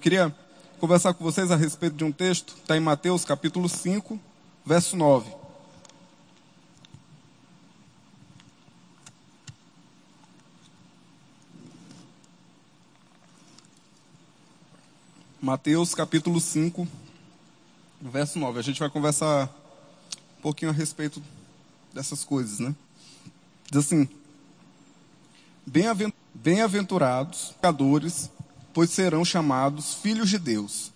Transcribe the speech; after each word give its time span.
Queria 0.00 0.32
conversar 0.78 1.12
com 1.12 1.24
vocês 1.24 1.50
a 1.50 1.56
respeito 1.56 1.96
de 1.96 2.04
um 2.04 2.12
texto, 2.12 2.54
está 2.56 2.76
em 2.76 2.80
Mateus 2.80 3.24
capítulo 3.24 3.68
5, 3.68 4.18
verso 4.64 4.96
9. 4.96 5.28
Mateus 15.42 15.96
capítulo 15.96 16.40
5, 16.40 16.86
verso 18.00 18.38
9. 18.38 18.60
A 18.60 18.62
gente 18.62 18.78
vai 18.78 18.88
conversar 18.88 19.52
um 20.38 20.42
pouquinho 20.42 20.70
a 20.70 20.74
respeito 20.74 21.20
dessas 21.92 22.22
coisas, 22.22 22.60
né? 22.60 22.72
Diz 23.68 23.84
assim: 23.84 24.08
Bem-aventurados 25.66 27.52
pecadores, 27.60 28.30
pois 28.78 28.90
serão 28.90 29.24
chamados 29.24 29.94
filhos 29.94 30.30
de 30.30 30.38
Deus. 30.38 30.92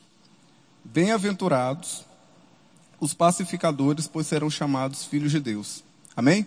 Bem-aventurados 0.84 2.04
os 3.00 3.12
pacificadores, 3.12 4.06
pois 4.06 4.28
serão 4.28 4.48
chamados 4.48 5.04
filhos 5.04 5.32
de 5.32 5.40
Deus. 5.40 5.82
Amém? 6.16 6.46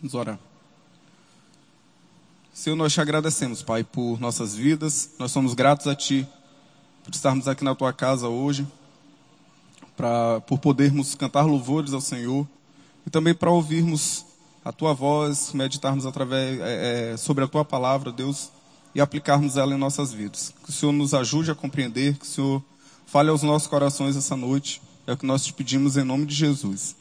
Vamos 0.00 0.14
orar. 0.14 0.38
Senhor, 2.54 2.76
nós 2.76 2.92
te 2.92 3.00
agradecemos, 3.00 3.60
Pai, 3.60 3.82
por 3.82 4.20
nossas 4.20 4.54
vidas. 4.54 5.10
Nós 5.18 5.32
somos 5.32 5.52
gratos 5.52 5.88
a 5.88 5.96
Ti 5.96 6.28
por 7.02 7.12
estarmos 7.12 7.48
aqui 7.48 7.64
na 7.64 7.74
Tua 7.74 7.92
casa 7.92 8.28
hoje, 8.28 8.64
pra, 9.96 10.40
por 10.42 10.60
podermos 10.60 11.16
cantar 11.16 11.42
louvores 11.42 11.92
ao 11.92 12.00
Senhor 12.00 12.46
e 13.04 13.10
também 13.10 13.34
para 13.34 13.50
ouvirmos 13.50 14.24
a 14.64 14.70
Tua 14.70 14.94
voz, 14.94 15.52
meditarmos 15.52 16.06
através, 16.06 16.60
é, 16.60 17.14
é, 17.14 17.16
sobre 17.16 17.42
a 17.42 17.48
Tua 17.48 17.64
palavra, 17.64 18.12
Deus, 18.12 18.52
e 18.96 19.00
aplicarmos 19.02 19.58
ela 19.58 19.74
em 19.74 19.78
nossas 19.78 20.10
vidas. 20.10 20.54
Que 20.64 20.70
o 20.70 20.72
Senhor 20.72 20.90
nos 20.90 21.12
ajude 21.12 21.50
a 21.50 21.54
compreender, 21.54 22.16
que 22.16 22.24
o 22.24 22.26
Senhor 22.26 22.64
fale 23.04 23.28
aos 23.28 23.42
nossos 23.42 23.68
corações 23.68 24.16
essa 24.16 24.34
noite. 24.34 24.80
É 25.06 25.12
o 25.12 25.16
que 25.18 25.26
nós 25.26 25.44
te 25.44 25.52
pedimos 25.52 25.98
em 25.98 26.02
nome 26.02 26.24
de 26.24 26.34
Jesus. 26.34 26.96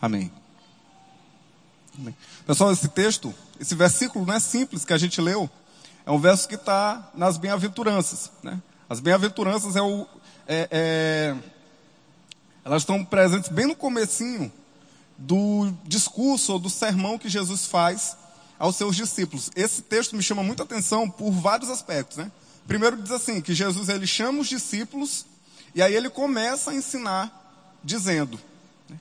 Amém. 0.00 0.30
Amém. 1.98 2.14
Pessoal, 2.46 2.70
esse 2.70 2.86
texto, 2.86 3.34
esse 3.58 3.74
versículo 3.74 4.24
não 4.24 4.34
é 4.34 4.38
simples 4.38 4.84
que 4.84 4.92
a 4.92 4.96
gente 4.96 5.20
leu. 5.20 5.50
É 6.06 6.10
um 6.12 6.20
verso 6.20 6.46
que 6.46 6.54
está 6.54 7.10
nas 7.16 7.36
bem-aventuranças. 7.36 8.30
Né? 8.40 8.62
As 8.88 9.00
bem-aventuranças 9.00 9.74
é 9.74 9.82
o, 9.82 10.06
é, 10.46 10.68
é, 10.70 11.36
elas 12.64 12.82
estão 12.82 13.04
presentes 13.04 13.50
bem 13.50 13.66
no 13.66 13.74
comecinho 13.74 14.52
do 15.18 15.72
discurso 15.84 16.52
ou 16.52 16.58
do 16.60 16.70
sermão 16.70 17.18
que 17.18 17.28
Jesus 17.28 17.66
faz 17.66 18.16
aos 18.58 18.76
seus 18.76 18.96
discípulos. 18.96 19.50
Esse 19.54 19.82
texto 19.82 20.16
me 20.16 20.22
chama 20.22 20.42
muita 20.42 20.62
atenção 20.62 21.08
por 21.08 21.30
vários 21.30 21.70
aspectos, 21.70 22.16
né? 22.16 22.30
Primeiro 22.66 22.96
diz 22.96 23.10
assim, 23.10 23.40
que 23.40 23.54
Jesus 23.54 23.88
ele 23.88 24.06
chama 24.06 24.40
os 24.40 24.48
discípulos 24.48 25.26
e 25.74 25.82
aí 25.82 25.94
ele 25.94 26.08
começa 26.08 26.70
a 26.70 26.74
ensinar 26.74 27.78
dizendo. 27.82 28.38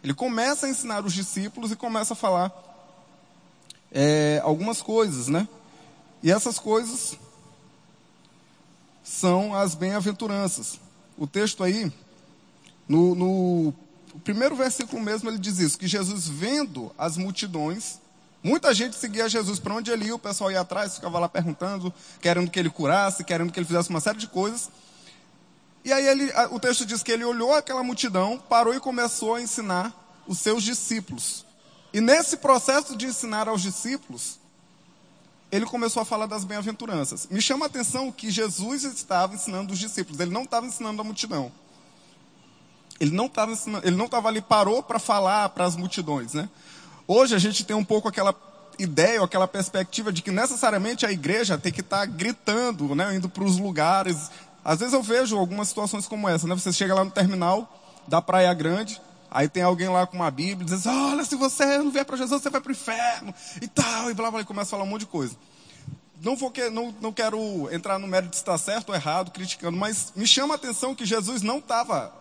Ele 0.04 0.14
começa 0.14 0.66
a 0.66 0.70
ensinar 0.70 1.06
os 1.06 1.14
discípulos 1.14 1.72
e 1.72 1.76
começa 1.76 2.14
a 2.14 2.16
falar 2.16 2.52
é, 3.92 4.42
algumas 4.44 4.82
coisas, 4.82 5.28
né? 5.28 5.48
E 6.22 6.32
essas 6.32 6.58
coisas 6.58 7.18
são 9.04 9.54
as 9.54 9.76
bem-aventuranças. 9.76 10.80
O 11.18 11.28
texto 11.28 11.64
aí, 11.64 11.92
no, 12.88 13.14
no 13.14 13.74
primeiro 14.24 14.56
versículo 14.56 15.02
mesmo, 15.02 15.30
ele 15.30 15.38
diz 15.38 15.60
isso, 15.60 15.78
que 15.78 15.88
Jesus 15.88 16.28
vendo 16.28 16.92
as 16.98 17.18
multidões, 17.18 18.00
Muita 18.44 18.74
gente 18.74 18.98
seguia 18.98 19.30
Jesus 19.30 19.58
para 19.58 19.74
onde 19.74 19.90
ele 19.90 20.06
ia, 20.06 20.16
o 20.16 20.20
pessoal 20.20 20.52
ia 20.52 20.60
atrás, 20.60 20.96
ficava 20.96 21.18
lá 21.18 21.30
perguntando, 21.30 21.94
querendo 22.20 22.52
que 22.52 22.60
ele 22.60 22.70
curasse, 22.70 23.24
querendo 23.24 23.54
que 23.54 23.60
ele 23.60 23.66
fizesse 23.66 23.90
uma 23.90 24.02
série 24.02 24.18
de 24.18 24.28
coisas. 24.28 24.70
E 25.86 25.94
aí 25.94 26.06
ele, 26.06 26.32
o 26.52 26.60
texto 26.60 26.86
diz 26.86 27.02
que 27.02 27.12
ele 27.12 27.24
olhou 27.24 27.54
aquela 27.54 27.84
multidão, 27.84 28.38
parou 28.38 28.74
e 28.74 28.80
começou 28.82 29.36
a 29.36 29.42
ensinar 29.42 29.94
os 30.28 30.40
seus 30.40 30.62
discípulos. 30.62 31.46
E 31.94 32.02
nesse 32.02 32.38
processo 32.38 32.98
de 32.98 33.06
ensinar 33.06 33.48
aos 33.48 33.62
discípulos, 33.62 34.40
ele 35.52 35.66
começou 35.66 36.02
a 36.02 36.06
falar 36.06 36.26
das 36.26 36.44
bem-aventuranças. 36.44 37.28
Me 37.30 37.42
chama 37.42 37.66
a 37.66 37.68
atenção 37.68 38.12
que 38.12 38.32
Jesus 38.32 38.84
estava 38.84 39.36
ensinando 39.36 39.72
os 39.72 39.80
discípulos, 39.80 40.20
ele 40.20 40.32
não 40.32 40.44
estava 40.44 40.66
ensinando 40.66 41.00
a 41.02 41.04
multidão. 41.04 41.52
Ele 43.00 43.12
não 43.12 43.28
estava 43.28 43.52
ele 43.84 43.96
não 43.96 44.06
estava 44.06 44.28
ali, 44.28 44.42
parou 44.42 44.82
para 44.82 45.00
falar 45.00 45.50
para 45.50 45.66
as 45.66 45.76
multidões, 45.76 46.34
né? 46.34 46.50
Hoje 47.08 47.36
a 47.36 47.40
gente 47.40 47.66
tem 47.66 47.76
um 47.76 47.84
pouco 47.84 48.08
aquela 48.08 48.34
ideia 48.80 49.20
ou 49.20 49.26
aquela 49.26 49.48
perspectiva 49.48 50.12
de 50.12 50.22
que 50.22 50.32
necessariamente 50.32 51.06
a 51.06 51.12
igreja 51.12 51.58
tem 51.58 51.72
que 51.72 51.82
estar 51.82 52.00
tá 52.00 52.06
gritando, 52.06 52.96
né, 52.96 53.16
indo 53.16 53.28
para 53.30 53.44
os 53.44 53.58
lugares. 53.58 54.32
Às 54.64 54.80
vezes 54.80 54.94
eu 54.94 55.04
vejo 55.04 55.38
algumas 55.38 55.68
situações 55.68 56.08
como 56.08 56.28
essa, 56.30 56.48
né? 56.48 56.56
Você 56.56 56.72
chega 56.72 56.96
lá 56.96 57.04
no 57.04 57.12
terminal 57.12 57.82
da 58.08 58.22
Praia 58.22 58.54
Grande, 58.54 59.02
aí 59.30 59.50
tem 59.50 59.64
alguém 59.64 59.90
lá 59.90 60.08
com 60.08 60.16
uma 60.16 60.32
Bíblia 60.32 60.66
e 60.66 60.76
diz: 60.76 60.86
Olha, 60.86 61.26
se 61.26 61.36
você 61.36 61.78
não 61.78 61.92
vier 61.92 62.06
para 62.06 62.18
Jesus, 62.18 62.42
você 62.42 62.50
vai 62.50 62.62
para 62.62 62.70
o 62.70 62.72
inferno 62.72 63.34
e 63.62 63.68
tal, 63.68 64.10
e 64.10 64.14
blá 64.14 64.32
blá, 64.32 64.42
e 64.42 64.46
começa 64.46 64.70
a 64.70 64.72
falar 64.72 64.84
um 64.84 64.88
monte 64.88 65.02
de 65.02 65.08
coisa. 65.08 65.36
Não, 66.22 66.38
vou 66.38 66.50
que, 66.50 66.70
não, 66.70 66.96
não 67.02 67.12
quero 67.12 67.70
entrar 67.74 68.00
no 68.00 68.08
mérito 68.08 68.32
de 68.32 68.38
estar 68.38 68.58
certo 68.58 68.90
ou 68.90 68.96
errado, 68.96 69.32
criticando, 69.32 69.78
mas 69.78 70.14
me 70.16 70.26
chama 70.26 70.54
a 70.54 70.56
atenção 70.56 70.96
que 70.96 71.06
Jesus 71.06 71.42
não 71.42 71.58
estava 71.58 72.14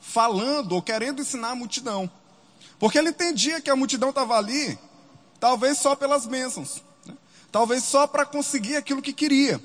falando 0.00 0.72
ou 0.72 0.82
querendo 0.82 1.22
ensinar 1.22 1.50
a 1.50 1.54
multidão. 1.54 2.10
Porque 2.78 2.98
ele 2.98 3.10
entendia 3.10 3.60
que 3.60 3.70
a 3.70 3.76
multidão 3.76 4.10
estava 4.10 4.36
ali, 4.36 4.78
talvez 5.40 5.78
só 5.78 5.94
pelas 5.94 6.26
bênçãos, 6.26 6.82
né? 7.06 7.14
talvez 7.50 7.84
só 7.84 8.06
para 8.06 8.26
conseguir 8.26 8.76
aquilo 8.76 9.02
que 9.02 9.12
queria. 9.12 9.60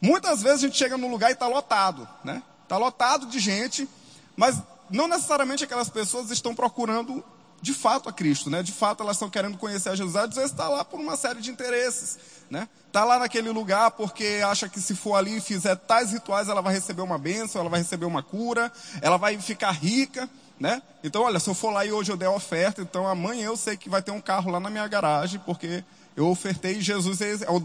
Muitas 0.00 0.42
vezes 0.42 0.64
a 0.64 0.66
gente 0.66 0.78
chega 0.78 0.96
num 0.96 1.10
lugar 1.10 1.30
e 1.30 1.34
está 1.34 1.46
lotado, 1.46 2.08
né? 2.24 2.42
Está 2.62 2.78
lotado 2.78 3.26
de 3.26 3.38
gente, 3.38 3.88
mas 4.36 4.62
não 4.88 5.06
necessariamente 5.06 5.64
aquelas 5.64 5.90
pessoas 5.90 6.30
estão 6.30 6.54
procurando 6.54 7.22
de 7.60 7.74
fato 7.74 8.08
a 8.08 8.12
Cristo, 8.12 8.48
né? 8.48 8.62
De 8.62 8.72
fato 8.72 9.02
elas 9.02 9.16
estão 9.16 9.28
querendo 9.28 9.58
conhecer 9.58 9.90
a 9.90 9.94
Jesus. 9.94 10.16
Às 10.16 10.34
vezes 10.34 10.50
está 10.50 10.68
lá 10.68 10.84
por 10.84 10.98
uma 10.98 11.16
série 11.16 11.40
de 11.40 11.50
interesses, 11.50 12.18
né? 12.48 12.68
Está 12.86 13.04
lá 13.04 13.18
naquele 13.18 13.50
lugar 13.50 13.90
porque 13.90 14.40
acha 14.44 14.68
que 14.68 14.80
se 14.80 14.94
for 14.94 15.16
ali 15.16 15.36
e 15.36 15.40
fizer 15.40 15.76
tais 15.76 16.12
rituais 16.12 16.48
ela 16.48 16.62
vai 16.62 16.72
receber 16.72 17.02
uma 17.02 17.18
bênção, 17.18 17.60
ela 17.60 17.70
vai 17.70 17.80
receber 17.80 18.06
uma 18.06 18.22
cura, 18.22 18.72
ela 19.02 19.18
vai 19.18 19.38
ficar 19.38 19.72
rica 19.72 20.28
né? 20.60 20.82
Então, 21.02 21.22
olha, 21.22 21.40
se 21.40 21.48
eu 21.48 21.54
for 21.54 21.72
lá 21.72 21.86
e 21.86 21.90
hoje 21.90 22.12
eu 22.12 22.16
der 22.18 22.28
oferta, 22.28 22.82
então 22.82 23.08
amanhã 23.08 23.46
eu 23.46 23.56
sei 23.56 23.78
que 23.78 23.88
vai 23.88 24.02
ter 24.02 24.10
um 24.10 24.20
carro 24.20 24.50
lá 24.50 24.60
na 24.60 24.68
minha 24.68 24.86
garagem, 24.86 25.40
porque 25.46 25.82
eu 26.14 26.28
ofertei 26.28 26.82
Jesus 26.82 27.22
é, 27.22 27.32
é 27.46 27.50
o, 27.50 27.62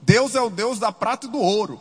Deus 0.00 0.34
é 0.34 0.40
o 0.40 0.48
Deus 0.48 0.78
da 0.78 0.90
prata 0.90 1.26
e 1.26 1.30
do 1.30 1.38
ouro. 1.38 1.78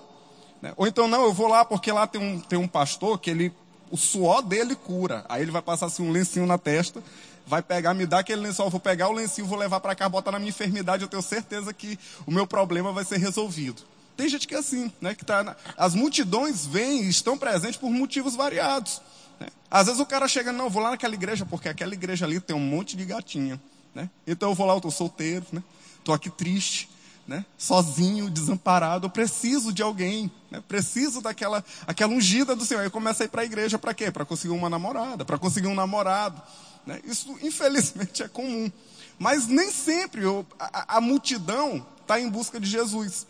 Né? 0.61 0.73
Ou 0.75 0.85
então, 0.85 1.07
não, 1.07 1.23
eu 1.23 1.33
vou 1.33 1.47
lá 1.47 1.63
porque 1.63 1.89
lá 1.89 2.05
tem 2.05 2.21
um, 2.21 2.41
tem 2.41 2.59
um 2.59 2.67
pastor 2.67 3.17
que 3.17 3.29
ele, 3.29 3.53
o 3.89 3.95
suor 3.95 4.41
dele 4.41 4.75
cura. 4.75 5.25
Aí 5.29 5.41
ele 5.41 5.51
vai 5.51 5.61
passar 5.61 5.85
assim 5.85 6.03
um 6.03 6.11
lencinho 6.11 6.45
na 6.45 6.57
testa, 6.57 7.01
vai 7.47 7.61
pegar, 7.61 7.93
me 7.93 8.05
dar 8.05 8.19
aquele 8.19 8.41
lençol, 8.41 8.69
vou 8.69 8.81
pegar 8.81 9.07
o 9.07 9.13
lencinho, 9.13 9.47
vou 9.47 9.57
levar 9.57 9.79
para 9.79 9.95
cá, 9.95 10.09
botar 10.09 10.33
na 10.33 10.39
minha 10.39 10.49
enfermidade, 10.49 11.03
eu 11.03 11.09
tenho 11.09 11.23
certeza 11.23 11.73
que 11.73 11.97
o 12.27 12.31
meu 12.31 12.45
problema 12.45 12.91
vai 12.91 13.05
ser 13.05 13.17
resolvido. 13.17 13.81
Tem 14.17 14.27
gente 14.27 14.45
que 14.45 14.53
é 14.53 14.57
assim, 14.57 14.91
né? 14.99 15.15
Que 15.15 15.23
tá 15.23 15.41
na... 15.41 15.55
As 15.77 15.95
multidões 15.95 16.65
vêm 16.65 17.03
e 17.03 17.09
estão 17.09 17.37
presentes 17.37 17.77
por 17.77 17.89
motivos 17.89 18.35
variados. 18.35 19.01
Né? 19.39 19.47
Às 19.69 19.87
vezes 19.87 20.01
o 20.01 20.05
cara 20.05 20.27
chega, 20.27 20.51
não, 20.51 20.69
vou 20.69 20.81
lá 20.81 20.91
naquela 20.91 21.13
igreja, 21.13 21.45
porque 21.45 21.69
aquela 21.69 21.93
igreja 21.93 22.25
ali 22.25 22.39
tem 22.39 22.55
um 22.55 22.59
monte 22.59 22.95
de 22.97 23.05
gatinha. 23.05 23.59
Né? 23.93 24.09
Então 24.27 24.49
eu 24.49 24.55
vou 24.55 24.65
lá, 24.65 24.73
eu 24.73 24.77
estou 24.77 24.91
solteiro, 24.91 25.45
né? 25.51 25.63
Estou 25.97 26.13
aqui 26.13 26.29
triste, 26.29 26.89
né? 27.27 27.45
Sozinho, 27.57 28.29
desamparado, 28.29 29.05
eu 29.05 29.09
preciso 29.09 29.71
de 29.71 29.83
alguém, 29.83 30.31
né? 30.49 30.63
Preciso 30.67 31.21
daquela 31.21 31.63
aquela 31.85 32.11
ungida 32.11 32.55
do 32.55 32.65
Senhor. 32.65 32.79
Aí 32.79 32.87
eu 32.87 32.91
começo 32.91 33.21
a 33.21 33.25
ir 33.25 33.29
para 33.29 33.43
a 33.43 33.45
igreja 33.45 33.77
para 33.77 33.93
quê? 33.93 34.09
Para 34.09 34.25
conseguir 34.25 34.53
uma 34.53 34.69
namorada, 34.69 35.23
para 35.23 35.37
conseguir 35.37 35.67
um 35.67 35.75
namorado. 35.75 36.41
Né? 36.85 36.99
Isso, 37.03 37.37
infelizmente, 37.41 38.23
é 38.23 38.27
comum. 38.27 38.71
Mas 39.19 39.47
nem 39.47 39.71
sempre 39.71 40.23
eu, 40.23 40.45
a, 40.59 40.97
a 40.97 41.01
multidão 41.01 41.85
está 42.01 42.19
em 42.19 42.29
busca 42.29 42.59
de 42.59 42.67
Jesus. 42.67 43.27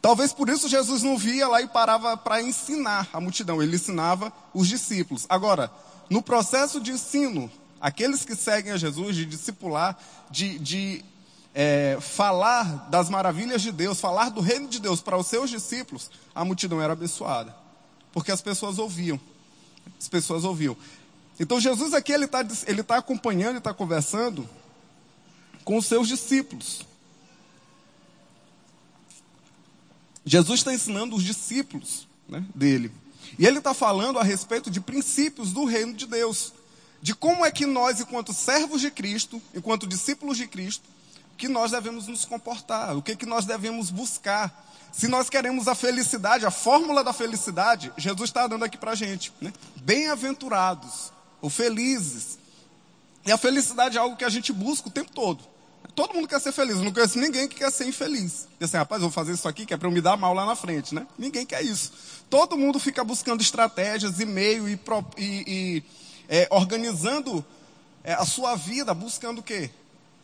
Talvez 0.00 0.32
por 0.32 0.48
isso 0.48 0.68
Jesus 0.68 1.02
não 1.02 1.16
via 1.16 1.48
lá 1.48 1.60
e 1.60 1.66
parava 1.66 2.16
para 2.16 2.42
ensinar 2.42 3.08
a 3.12 3.20
multidão, 3.20 3.62
ele 3.62 3.76
ensinava 3.76 4.32
os 4.54 4.68
discípulos. 4.68 5.26
Agora, 5.28 5.70
no 6.08 6.22
processo 6.22 6.80
de 6.80 6.92
ensino, 6.92 7.50
aqueles 7.80 8.24
que 8.24 8.36
seguem 8.36 8.72
a 8.72 8.76
Jesus, 8.76 9.16
de 9.16 9.24
discipular, 9.24 9.98
de, 10.30 10.58
de 10.58 11.04
é, 11.54 11.98
falar 12.00 12.88
das 12.90 13.08
maravilhas 13.08 13.62
de 13.62 13.72
Deus, 13.72 13.98
falar 13.98 14.30
do 14.30 14.40
reino 14.40 14.68
de 14.68 14.78
Deus 14.78 15.00
para 15.00 15.16
os 15.16 15.26
seus 15.26 15.50
discípulos, 15.50 16.10
a 16.34 16.44
multidão 16.44 16.80
era 16.80 16.92
abençoada. 16.92 17.54
Porque 18.12 18.30
as 18.30 18.40
pessoas 18.40 18.78
ouviam. 18.78 19.18
As 19.98 20.08
pessoas 20.08 20.44
ouviam. 20.44 20.76
Então 21.38 21.60
Jesus 21.60 21.92
aqui 21.92 22.12
ele 22.12 22.24
está 22.24 22.46
ele 22.66 22.82
tá 22.82 22.96
acompanhando 22.96 23.56
e 23.56 23.58
está 23.58 23.72
conversando 23.74 24.48
com 25.64 25.76
os 25.76 25.86
seus 25.86 26.08
discípulos. 26.08 26.86
Jesus 30.26 30.58
está 30.60 30.74
ensinando 30.74 31.14
os 31.14 31.22
discípulos 31.22 32.08
né, 32.28 32.44
dele. 32.52 32.90
E 33.38 33.46
ele 33.46 33.58
está 33.58 33.72
falando 33.72 34.18
a 34.18 34.24
respeito 34.24 34.68
de 34.68 34.80
princípios 34.80 35.52
do 35.52 35.64
reino 35.64 35.94
de 35.94 36.06
Deus. 36.06 36.52
De 37.00 37.14
como 37.14 37.46
é 37.46 37.50
que 37.52 37.64
nós, 37.64 38.00
enquanto 38.00 38.32
servos 38.32 38.80
de 38.80 38.90
Cristo, 38.90 39.40
enquanto 39.54 39.86
discípulos 39.86 40.36
de 40.36 40.48
Cristo, 40.48 40.82
que 41.38 41.48
nós 41.48 41.70
devemos 41.70 42.08
nos 42.08 42.24
comportar, 42.24 42.96
o 42.96 43.02
que, 43.02 43.14
que 43.14 43.26
nós 43.26 43.44
devemos 43.44 43.90
buscar. 43.90 44.64
Se 44.90 45.06
nós 45.06 45.30
queremos 45.30 45.68
a 45.68 45.74
felicidade, 45.74 46.44
a 46.44 46.50
fórmula 46.50 47.04
da 47.04 47.12
felicidade, 47.12 47.92
Jesus 47.96 48.30
está 48.30 48.46
dando 48.46 48.64
aqui 48.64 48.78
para 48.78 48.92
a 48.92 48.94
gente. 48.94 49.32
Né? 49.40 49.52
Bem-aventurados, 49.76 51.12
ou 51.40 51.50
felizes. 51.50 52.38
E 53.24 53.30
a 53.30 53.36
felicidade 53.36 53.96
é 53.96 54.00
algo 54.00 54.16
que 54.16 54.24
a 54.24 54.30
gente 54.30 54.52
busca 54.52 54.88
o 54.88 54.90
tempo 54.90 55.12
todo. 55.12 55.44
Todo 55.94 56.14
mundo 56.14 56.28
quer 56.28 56.40
ser 56.40 56.52
feliz. 56.52 56.76
Eu 56.76 56.84
não 56.84 56.92
conheço 56.92 57.18
ninguém 57.18 57.48
que 57.48 57.56
quer 57.56 57.70
ser 57.70 57.86
infeliz. 57.86 58.48
E 58.60 58.64
assim, 58.64 58.76
rapaz, 58.76 59.00
eu 59.02 59.08
vou 59.08 59.14
fazer 59.14 59.32
isso 59.32 59.48
aqui 59.48 59.66
que 59.66 59.74
é 59.74 59.76
para 59.76 59.88
eu 59.88 59.92
me 59.92 60.00
dar 60.00 60.16
mal 60.16 60.34
lá 60.34 60.44
na 60.44 60.56
frente, 60.56 60.94
né? 60.94 61.06
Ninguém 61.18 61.44
quer 61.44 61.62
isso. 61.62 61.92
Todo 62.28 62.56
mundo 62.56 62.78
fica 62.78 63.04
buscando 63.04 63.40
estratégias 63.40 64.20
e 64.20 64.26
meio 64.26 64.68
e, 64.68 64.78
e, 65.16 65.24
e 65.46 65.82
é, 66.28 66.48
organizando 66.50 67.44
é, 68.02 68.14
a 68.14 68.24
sua 68.24 68.56
vida, 68.56 68.92
buscando 68.94 69.38
o 69.38 69.42
quê? 69.42 69.70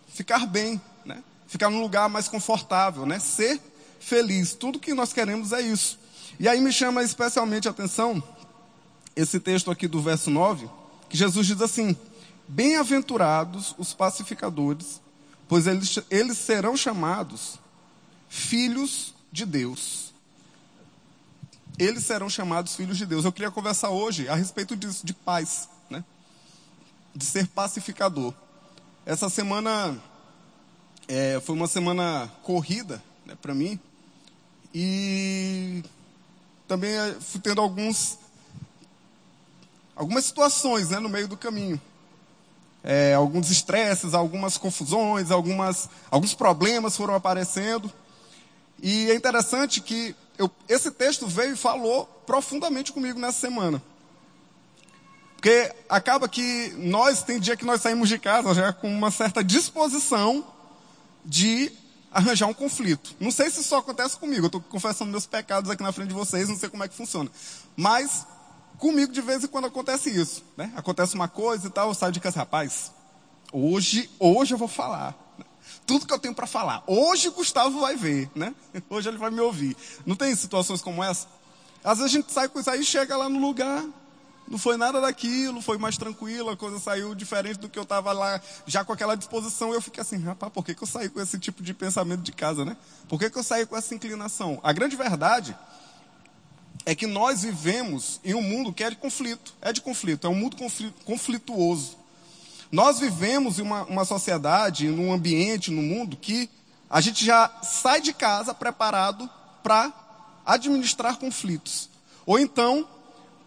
Ficar 0.08 0.46
bem, 0.46 0.80
né? 1.04 1.22
Ficar 1.46 1.70
num 1.70 1.80
lugar 1.80 2.08
mais 2.08 2.28
confortável, 2.28 3.06
né? 3.06 3.18
Ser 3.18 3.60
feliz. 4.00 4.54
Tudo 4.54 4.80
que 4.80 4.94
nós 4.94 5.12
queremos 5.12 5.52
é 5.52 5.60
isso. 5.60 5.98
E 6.38 6.48
aí 6.48 6.60
me 6.60 6.72
chama 6.72 7.02
especialmente 7.02 7.68
a 7.68 7.70
atenção 7.70 8.22
esse 9.14 9.38
texto 9.38 9.70
aqui 9.70 9.86
do 9.86 10.00
verso 10.00 10.30
9, 10.30 10.68
que 11.08 11.16
Jesus 11.16 11.46
diz 11.46 11.60
assim: 11.60 11.96
Bem-aventurados 12.48 13.74
os 13.78 13.92
pacificadores, 13.94 15.00
pois 15.52 15.66
eles, 15.66 15.98
eles 16.08 16.38
serão 16.38 16.74
chamados 16.74 17.58
filhos 18.26 19.12
de 19.30 19.44
Deus. 19.44 20.14
Eles 21.78 22.06
serão 22.06 22.30
chamados 22.30 22.74
filhos 22.74 22.96
de 22.96 23.04
Deus. 23.04 23.26
Eu 23.26 23.32
queria 23.32 23.50
conversar 23.50 23.90
hoje 23.90 24.26
a 24.30 24.34
respeito 24.34 24.74
disso, 24.74 25.04
de 25.04 25.12
paz, 25.12 25.68
né? 25.90 26.02
de 27.14 27.22
ser 27.26 27.46
pacificador. 27.48 28.32
Essa 29.04 29.28
semana 29.28 30.02
é, 31.06 31.38
foi 31.40 31.54
uma 31.54 31.68
semana 31.68 32.32
corrida 32.42 33.04
né, 33.26 33.34
para 33.34 33.54
mim, 33.54 33.78
e 34.74 35.84
também 36.66 36.92
eh, 36.92 37.14
fui 37.20 37.42
tendo 37.42 37.60
alguns, 37.60 38.18
algumas 39.94 40.24
situações 40.24 40.88
né, 40.88 40.98
no 40.98 41.10
meio 41.10 41.28
do 41.28 41.36
caminho. 41.36 41.78
É, 42.84 43.14
alguns 43.14 43.50
estresses, 43.50 44.12
algumas 44.12 44.58
confusões, 44.58 45.30
algumas, 45.30 45.88
alguns 46.10 46.34
problemas 46.34 46.96
foram 46.96 47.14
aparecendo. 47.14 47.90
E 48.82 49.10
é 49.10 49.14
interessante 49.14 49.80
que 49.80 50.14
eu, 50.36 50.50
esse 50.68 50.90
texto 50.90 51.26
veio 51.26 51.52
e 51.52 51.56
falou 51.56 52.06
profundamente 52.26 52.92
comigo 52.92 53.18
nessa 53.18 53.38
semana. 53.38 53.82
Porque 55.36 55.72
acaba 55.88 56.28
que 56.28 56.72
nós, 56.76 57.22
tem 57.22 57.40
dia 57.40 57.56
que 57.56 57.64
nós 57.64 57.80
saímos 57.80 58.08
de 58.08 58.18
casa 58.18 58.54
já 58.54 58.72
com 58.72 58.88
uma 58.88 59.10
certa 59.10 59.42
disposição 59.42 60.44
de 61.24 61.72
arranjar 62.12 62.46
um 62.46 62.54
conflito. 62.54 63.14
Não 63.18 63.30
sei 63.30 63.50
se 63.50 63.60
isso 63.60 63.68
só 63.68 63.78
acontece 63.78 64.16
comigo, 64.16 64.42
eu 64.44 64.46
estou 64.46 64.60
confessando 64.60 65.10
meus 65.10 65.26
pecados 65.26 65.70
aqui 65.70 65.82
na 65.82 65.92
frente 65.92 66.08
de 66.08 66.14
vocês, 66.14 66.48
não 66.48 66.56
sei 66.56 66.68
como 66.68 66.84
é 66.84 66.88
que 66.88 66.94
funciona. 66.94 67.30
Mas 67.76 68.26
comigo 68.82 69.12
de 69.12 69.20
vez 69.20 69.44
em 69.44 69.46
quando 69.46 69.68
acontece 69.68 70.10
isso. 70.10 70.42
Né? 70.56 70.72
Acontece 70.74 71.14
uma 71.14 71.28
coisa 71.28 71.68
e 71.68 71.70
tal, 71.70 71.88
eu 71.88 71.94
saio 71.94 72.12
de 72.12 72.18
casa, 72.18 72.40
rapaz, 72.40 72.90
hoje, 73.52 74.10
hoje 74.18 74.54
eu 74.54 74.58
vou 74.58 74.66
falar. 74.66 75.16
Tudo 75.86 76.04
que 76.04 76.12
eu 76.12 76.18
tenho 76.18 76.34
para 76.34 76.48
falar. 76.48 76.82
Hoje 76.88 77.30
Gustavo 77.30 77.80
vai 77.80 77.94
ver, 77.94 78.28
né? 78.34 78.52
Hoje 78.90 79.08
ele 79.08 79.18
vai 79.18 79.30
me 79.30 79.40
ouvir. 79.40 79.76
Não 80.04 80.16
tem 80.16 80.34
situações 80.34 80.82
como 80.82 81.02
essa? 81.02 81.28
Às 81.84 81.98
vezes 81.98 82.12
a 82.12 82.16
gente 82.18 82.32
sai 82.32 82.48
com 82.48 82.58
isso 82.58 82.70
aí, 82.70 82.84
chega 82.84 83.16
lá 83.16 83.28
no 83.28 83.40
lugar, 83.40 83.84
não 84.48 84.58
foi 84.58 84.76
nada 84.76 85.00
daquilo, 85.00 85.62
foi 85.62 85.78
mais 85.78 85.96
tranquilo, 85.96 86.50
a 86.50 86.56
coisa 86.56 86.78
saiu 86.80 87.14
diferente 87.14 87.58
do 87.58 87.68
que 87.68 87.78
eu 87.78 87.84
estava 87.84 88.12
lá, 88.12 88.40
já 88.66 88.84
com 88.84 88.92
aquela 88.92 89.14
disposição. 89.16 89.72
Eu 89.72 89.80
fiquei 89.80 90.02
assim, 90.02 90.18
rapaz, 90.18 90.52
por 90.52 90.64
que, 90.64 90.74
que 90.74 90.82
eu 90.82 90.88
saí 90.88 91.08
com 91.08 91.20
esse 91.20 91.38
tipo 91.38 91.62
de 91.62 91.72
pensamento 91.72 92.22
de 92.22 92.32
casa, 92.32 92.64
né? 92.64 92.76
Por 93.08 93.18
que, 93.18 93.30
que 93.30 93.38
eu 93.38 93.44
saí 93.44 93.64
com 93.64 93.76
essa 93.76 93.94
inclinação? 93.94 94.60
A 94.62 94.72
grande 94.72 94.96
verdade 94.96 95.56
é 96.84 96.94
que 96.94 97.06
nós 97.06 97.42
vivemos 97.42 98.20
em 98.24 98.34
um 98.34 98.42
mundo 98.42 98.72
que 98.72 98.82
é 98.82 98.90
de 98.90 98.96
conflito. 98.96 99.54
É 99.60 99.72
de 99.72 99.80
conflito, 99.80 100.26
é 100.26 100.30
um 100.30 100.34
mundo 100.34 100.56
conflituoso. 101.04 101.96
Nós 102.70 102.98
vivemos 102.98 103.58
em 103.58 103.62
uma, 103.62 103.84
uma 103.84 104.04
sociedade, 104.04 104.88
num 104.88 105.12
ambiente, 105.12 105.70
num 105.70 105.82
mundo 105.82 106.16
que 106.16 106.48
a 106.88 107.00
gente 107.00 107.24
já 107.24 107.50
sai 107.62 108.00
de 108.00 108.12
casa 108.12 108.54
preparado 108.54 109.28
para 109.62 109.92
administrar 110.44 111.16
conflitos. 111.18 111.88
Ou 112.26 112.38
então, 112.38 112.88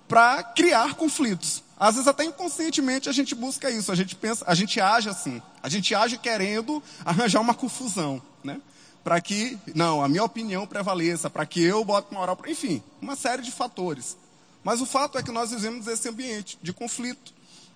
para 0.08 0.44
criar 0.44 0.96
conflitos. 0.96 1.64
Às 1.78 1.96
vezes 1.96 2.08
até 2.08 2.24
inconscientemente 2.24 3.10
a 3.10 3.12
gente 3.12 3.36
busca 3.36 3.70
isso, 3.70 3.92
a 3.92 3.96
gente 3.96 4.16
pensa, 4.16 4.46
a 4.48 4.56
gente 4.56 4.80
age 4.80 5.10
assim, 5.10 5.42
a 5.62 5.68
gente 5.68 5.94
age 5.94 6.18
querendo 6.18 6.82
arranjar 7.04 7.42
uma 7.42 7.54
confusão, 7.54 8.22
né? 8.44 8.62
Para 9.06 9.22
que, 9.22 9.58
não, 9.74 10.04
a 10.04 10.10
minha 10.10 10.24
opinião 10.24 10.68
prevaleça, 10.68 11.30
para 11.30 11.46
que 11.46 11.64
eu 11.64 11.86
bote 11.86 12.14
moral, 12.14 12.38
enfim, 12.48 12.84
uma 13.00 13.16
série 13.16 13.42
de 13.42 13.52
fatores. 13.52 14.18
Mas 14.64 14.82
o 14.82 14.86
fato 14.86 15.18
é 15.18 15.24
que 15.24 15.32
nós 15.32 15.52
vivemos 15.52 15.88
esse 15.88 16.10
ambiente 16.10 16.58
de 16.62 16.74
conflito. 16.74 17.34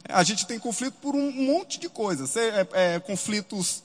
A 0.09 0.23
gente 0.23 0.45
tem 0.45 0.59
conflito 0.59 0.95
por 1.01 1.15
um 1.15 1.31
monte 1.31 1.79
de 1.79 1.87
coisas, 1.87 2.35
é, 2.35 2.67
é, 2.73 2.99
conflitos 2.99 3.83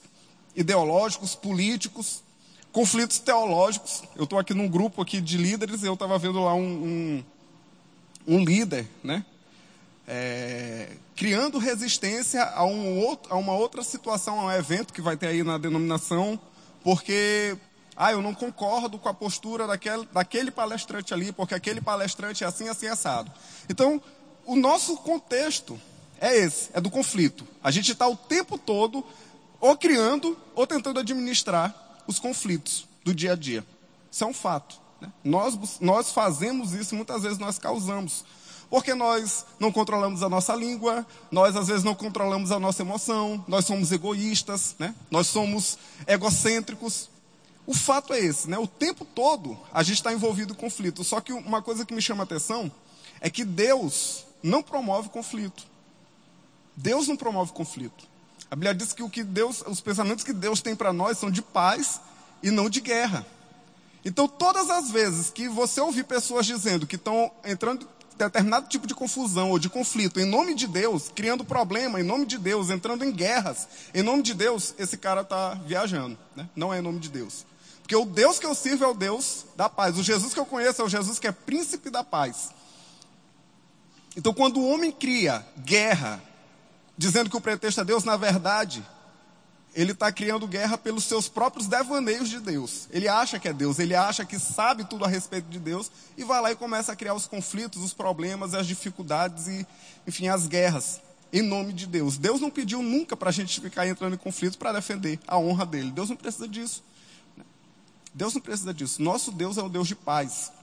ideológicos, 0.55 1.35
políticos, 1.35 2.23
conflitos 2.71 3.19
teológicos. 3.19 4.03
Eu 4.15 4.23
estou 4.25 4.39
aqui 4.39 4.53
num 4.53 4.67
grupo 4.67 5.01
aqui 5.01 5.21
de 5.21 5.37
líderes, 5.37 5.83
eu 5.83 5.93
estava 5.93 6.17
vendo 6.17 6.41
lá 6.41 6.53
um, 6.55 6.63
um 6.63 7.23
um 8.27 8.43
líder, 8.43 8.87
né? 9.03 9.23
É, 10.07 10.97
criando 11.15 11.57
resistência 11.57 12.43
a, 12.43 12.63
um 12.65 12.99
outro, 12.99 13.33
a 13.33 13.37
uma 13.37 13.53
outra 13.53 13.83
situação, 13.83 14.39
a 14.39 14.45
um 14.45 14.51
evento 14.51 14.93
que 14.93 15.01
vai 15.01 15.17
ter 15.17 15.27
aí 15.27 15.43
na 15.43 15.57
denominação, 15.57 16.39
porque 16.85 17.57
ah, 17.97 18.11
eu 18.11 18.21
não 18.21 18.31
concordo 18.31 18.99
com 18.99 19.09
a 19.09 19.13
postura 19.13 19.65
daquele, 19.65 20.05
daquele 20.13 20.51
palestrante 20.51 21.15
ali, 21.15 21.31
porque 21.31 21.55
aquele 21.55 21.81
palestrante 21.81 22.43
é 22.43 22.47
assim, 22.47 22.69
assim, 22.69 22.85
assado. 22.85 23.31
Então, 23.67 23.99
o 24.45 24.55
nosso 24.55 24.95
contexto 24.97 25.81
é 26.21 26.37
esse, 26.37 26.69
é 26.73 26.79
do 26.79 26.91
conflito. 26.91 27.43
A 27.63 27.71
gente 27.71 27.91
está 27.91 28.07
o 28.07 28.15
tempo 28.15 28.55
todo 28.55 29.03
ou 29.59 29.75
criando 29.75 30.37
ou 30.53 30.67
tentando 30.67 30.99
administrar 30.99 31.73
os 32.05 32.19
conflitos 32.19 32.87
do 33.03 33.15
dia 33.15 33.33
a 33.33 33.35
dia. 33.35 33.65
Isso 34.11 34.23
é 34.23 34.27
um 34.27 34.33
fato. 34.33 34.79
Né? 35.01 35.11
Nós, 35.23 35.79
nós 35.79 36.11
fazemos 36.11 36.73
isso, 36.73 36.95
muitas 36.95 37.23
vezes 37.23 37.39
nós 37.39 37.57
causamos. 37.57 38.23
Porque 38.69 38.93
nós 38.93 39.45
não 39.59 39.71
controlamos 39.71 40.23
a 40.23 40.29
nossa 40.29 40.55
língua, 40.55 41.05
nós 41.31 41.55
às 41.55 41.67
vezes 41.67 41.83
não 41.83 41.95
controlamos 41.95 42.51
a 42.51 42.59
nossa 42.59 42.81
emoção, 42.81 43.43
nós 43.47 43.65
somos 43.65 43.91
egoístas, 43.91 44.75
né? 44.79 44.93
nós 45.09 45.27
somos 45.27 45.77
egocêntricos. 46.07 47.09
O 47.67 47.73
fato 47.73 48.13
é 48.13 48.19
esse, 48.19 48.49
né? 48.49 48.57
o 48.57 48.67
tempo 48.67 49.05
todo 49.05 49.57
a 49.73 49.81
gente 49.81 49.97
está 49.97 50.13
envolvido 50.13 50.53
em 50.53 50.55
conflito. 50.55 51.03
Só 51.03 51.21
que 51.21 51.33
uma 51.33 51.61
coisa 51.61 51.85
que 51.85 51.93
me 51.93 52.01
chama 52.01 52.23
a 52.23 52.25
atenção 52.25 52.71
é 53.21 53.29
que 53.29 53.43
Deus 53.43 54.25
não 54.43 54.61
promove 54.61 55.09
conflito. 55.09 55.65
Deus 56.75 57.07
não 57.07 57.15
promove 57.15 57.53
conflito. 57.53 58.05
A 58.49 58.55
Bíblia 58.55 58.75
diz 58.75 58.93
que, 58.93 59.01
o 59.01 59.09
que 59.09 59.23
Deus, 59.23 59.63
os 59.65 59.81
pensamentos 59.81 60.23
que 60.23 60.33
Deus 60.33 60.61
tem 60.61 60.75
para 60.75 60.93
nós 60.93 61.17
são 61.17 61.31
de 61.31 61.41
paz 61.41 61.99
e 62.43 62.51
não 62.51 62.69
de 62.69 62.79
guerra. 62.81 63.25
Então, 64.03 64.27
todas 64.27 64.69
as 64.69 64.91
vezes 64.91 65.31
que 65.31 65.49
você 65.49 65.81
ouvir 65.81 66.03
pessoas 66.03 66.45
dizendo 66.45 66.85
que 66.85 66.95
estão 66.95 67.31
entrando 67.43 67.87
determinado 68.17 68.67
tipo 68.67 68.87
de 68.87 68.95
confusão 68.95 69.51
ou 69.51 69.59
de 69.59 69.69
conflito 69.69 70.19
em 70.19 70.25
nome 70.25 70.55
de 70.55 70.67
Deus, 70.67 71.11
criando 71.13 71.43
problema 71.43 71.99
em 71.99 72.03
nome 72.03 72.25
de 72.25 72.37
Deus, 72.37 72.69
entrando 72.69 73.03
em 73.03 73.11
guerras 73.11 73.67
em 73.93 74.01
nome 74.01 74.23
de 74.23 74.33
Deus, 74.33 74.73
esse 74.77 74.97
cara 74.97 75.21
está 75.21 75.53
viajando. 75.53 76.17
Né? 76.35 76.49
Não 76.55 76.73
é 76.73 76.79
em 76.79 76.81
nome 76.81 76.99
de 76.99 77.09
Deus. 77.09 77.45
Porque 77.81 77.95
o 77.95 78.05
Deus 78.05 78.39
que 78.39 78.45
eu 78.45 78.55
sirvo 78.55 78.83
é 78.83 78.87
o 78.87 78.93
Deus 78.93 79.45
da 79.55 79.69
paz. 79.69 79.97
O 79.97 80.03
Jesus 80.03 80.33
que 80.33 80.39
eu 80.39 80.45
conheço 80.45 80.81
é 80.81 80.85
o 80.85 80.89
Jesus 80.89 81.19
que 81.19 81.27
é 81.27 81.31
príncipe 81.31 81.89
da 81.89 82.03
paz. 82.03 82.51
Então, 84.17 84.33
quando 84.33 84.59
o 84.59 84.67
homem 84.67 84.91
cria 84.91 85.45
guerra, 85.59 86.21
dizendo 86.97 87.29
que 87.29 87.35
o 87.35 87.41
pretexto 87.41 87.81
é 87.81 87.83
Deus, 87.83 88.03
na 88.03 88.15
verdade, 88.15 88.83
ele 89.75 89.91
está 89.91 90.09
criando 90.09 90.47
guerra 90.47 90.77
pelos 90.77 91.03
seus 91.03 91.27
próprios 91.27 91.67
devaneios 91.67 92.29
de 92.29 92.39
Deus. 92.39 92.87
Ele 92.89 93.09
acha 93.09 93.37
que 93.37 93.49
é 93.49 93.53
Deus, 93.53 93.77
ele 93.77 93.93
acha 93.93 94.23
que 94.23 94.39
sabe 94.39 94.85
tudo 94.85 95.03
a 95.03 95.07
respeito 95.07 95.49
de 95.49 95.59
Deus 95.59 95.91
e 96.17 96.23
vai 96.23 96.41
lá 96.41 96.51
e 96.51 96.55
começa 96.55 96.93
a 96.93 96.95
criar 96.95 97.13
os 97.13 97.27
conflitos, 97.27 97.83
os 97.83 97.93
problemas, 97.93 98.53
as 98.53 98.65
dificuldades 98.65 99.47
e, 99.47 99.67
enfim, 100.07 100.29
as 100.29 100.47
guerras 100.47 101.01
em 101.33 101.41
nome 101.41 101.73
de 101.73 101.85
Deus. 101.85 102.17
Deus 102.17 102.39
não 102.39 102.49
pediu 102.49 102.81
nunca 102.81 103.17
para 103.17 103.29
a 103.29 103.33
gente 103.33 103.59
ficar 103.59 103.85
entrando 103.85 104.13
em 104.13 104.17
conflitos 104.17 104.55
para 104.55 104.71
defender 104.71 105.19
a 105.27 105.37
honra 105.37 105.65
dele. 105.65 105.91
Deus 105.91 106.09
não 106.09 106.15
precisa 106.15 106.47
disso. 106.47 106.81
Deus 108.13 108.33
não 108.33 108.41
precisa 108.41 108.73
disso. 108.73 109.01
Nosso 109.01 109.29
Deus 109.29 109.57
é 109.57 109.63
um 109.63 109.69
Deus 109.69 109.89
de 109.89 109.95
paz. 109.95 110.53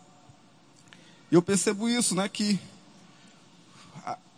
E 1.31 1.35
eu 1.35 1.42
percebo 1.42 1.87
isso, 1.87 2.14
né, 2.14 2.26
que 2.31 2.59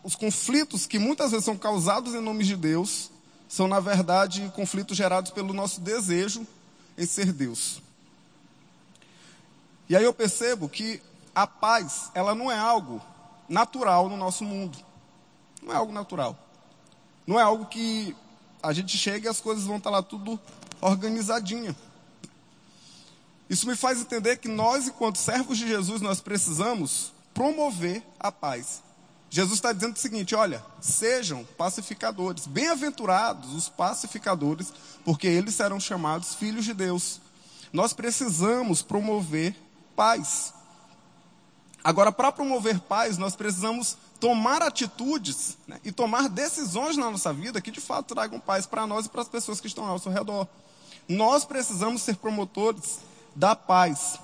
os 0.02 0.16
conflitos 0.16 0.84
que 0.84 0.98
muitas 0.98 1.30
vezes 1.30 1.44
são 1.44 1.56
causados 1.56 2.12
em 2.12 2.20
nome 2.20 2.42
de 2.42 2.56
Deus 2.56 3.13
são, 3.54 3.68
na 3.68 3.78
verdade, 3.78 4.50
conflitos 4.52 4.96
gerados 4.96 5.30
pelo 5.30 5.54
nosso 5.54 5.80
desejo 5.80 6.44
em 6.98 7.06
ser 7.06 7.32
Deus. 7.32 7.80
E 9.88 9.94
aí 9.94 10.02
eu 10.02 10.12
percebo 10.12 10.68
que 10.68 11.00
a 11.32 11.46
paz, 11.46 12.10
ela 12.14 12.34
não 12.34 12.50
é 12.50 12.58
algo 12.58 13.00
natural 13.48 14.08
no 14.08 14.16
nosso 14.16 14.42
mundo. 14.42 14.76
Não 15.62 15.72
é 15.72 15.76
algo 15.76 15.92
natural. 15.92 16.36
Não 17.24 17.38
é 17.38 17.44
algo 17.44 17.66
que 17.66 18.16
a 18.60 18.72
gente 18.72 18.98
chega 18.98 19.28
e 19.28 19.30
as 19.30 19.40
coisas 19.40 19.62
vão 19.62 19.76
estar 19.76 19.90
lá 19.90 20.02
tudo 20.02 20.36
organizadinha. 20.80 21.76
Isso 23.48 23.68
me 23.68 23.76
faz 23.76 24.00
entender 24.00 24.38
que 24.38 24.48
nós, 24.48 24.88
enquanto 24.88 25.16
servos 25.16 25.58
de 25.58 25.68
Jesus, 25.68 26.00
nós 26.00 26.20
precisamos 26.20 27.12
promover 27.32 28.02
a 28.18 28.32
paz. 28.32 28.82
Jesus 29.34 29.54
está 29.54 29.72
dizendo 29.72 29.96
o 29.96 29.98
seguinte: 29.98 30.32
olha, 30.32 30.64
sejam 30.80 31.44
pacificadores, 31.58 32.46
bem-aventurados 32.46 33.52
os 33.52 33.68
pacificadores, 33.68 34.72
porque 35.04 35.26
eles 35.26 35.56
serão 35.56 35.80
chamados 35.80 36.36
filhos 36.36 36.64
de 36.64 36.72
Deus. 36.72 37.20
Nós 37.72 37.92
precisamos 37.92 38.80
promover 38.80 39.56
paz. 39.96 40.54
Agora, 41.82 42.12
para 42.12 42.30
promover 42.30 42.78
paz, 42.78 43.18
nós 43.18 43.34
precisamos 43.34 43.96
tomar 44.20 44.62
atitudes 44.62 45.58
né, 45.66 45.80
e 45.84 45.90
tomar 45.90 46.28
decisões 46.28 46.96
na 46.96 47.10
nossa 47.10 47.32
vida 47.32 47.60
que 47.60 47.72
de 47.72 47.80
fato 47.80 48.14
tragam 48.14 48.38
paz 48.38 48.66
para 48.66 48.86
nós 48.86 49.06
e 49.06 49.08
para 49.08 49.22
as 49.22 49.28
pessoas 49.28 49.60
que 49.60 49.66
estão 49.66 49.82
ao 49.82 49.94
nosso 49.94 50.10
redor. 50.10 50.46
Nós 51.08 51.44
precisamos 51.44 52.02
ser 52.02 52.14
promotores 52.18 53.00
da 53.34 53.56
paz. 53.56 54.16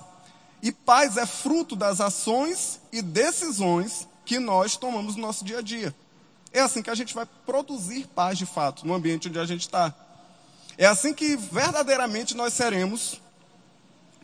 E 0.62 0.70
paz 0.70 1.16
é 1.16 1.26
fruto 1.26 1.74
das 1.74 2.00
ações 2.00 2.78
e 2.92 3.02
decisões 3.02 4.08
que 4.30 4.38
nós 4.38 4.76
tomamos 4.76 5.16
no 5.16 5.22
nosso 5.22 5.44
dia 5.44 5.58
a 5.58 5.60
dia. 5.60 5.92
É 6.52 6.60
assim 6.60 6.82
que 6.82 6.90
a 6.90 6.94
gente 6.94 7.12
vai 7.12 7.26
produzir 7.44 8.06
paz 8.14 8.38
de 8.38 8.46
fato 8.46 8.87
no 8.87 8.94
ambiente 8.94 9.26
onde 9.26 9.40
a 9.40 9.44
gente 9.44 9.62
está. 9.62 9.92
É 10.78 10.87
assim 10.87 11.12
que 11.12 11.34
verdadeiramente 11.34 12.37
nós 12.37 12.52
seremos 12.52 13.20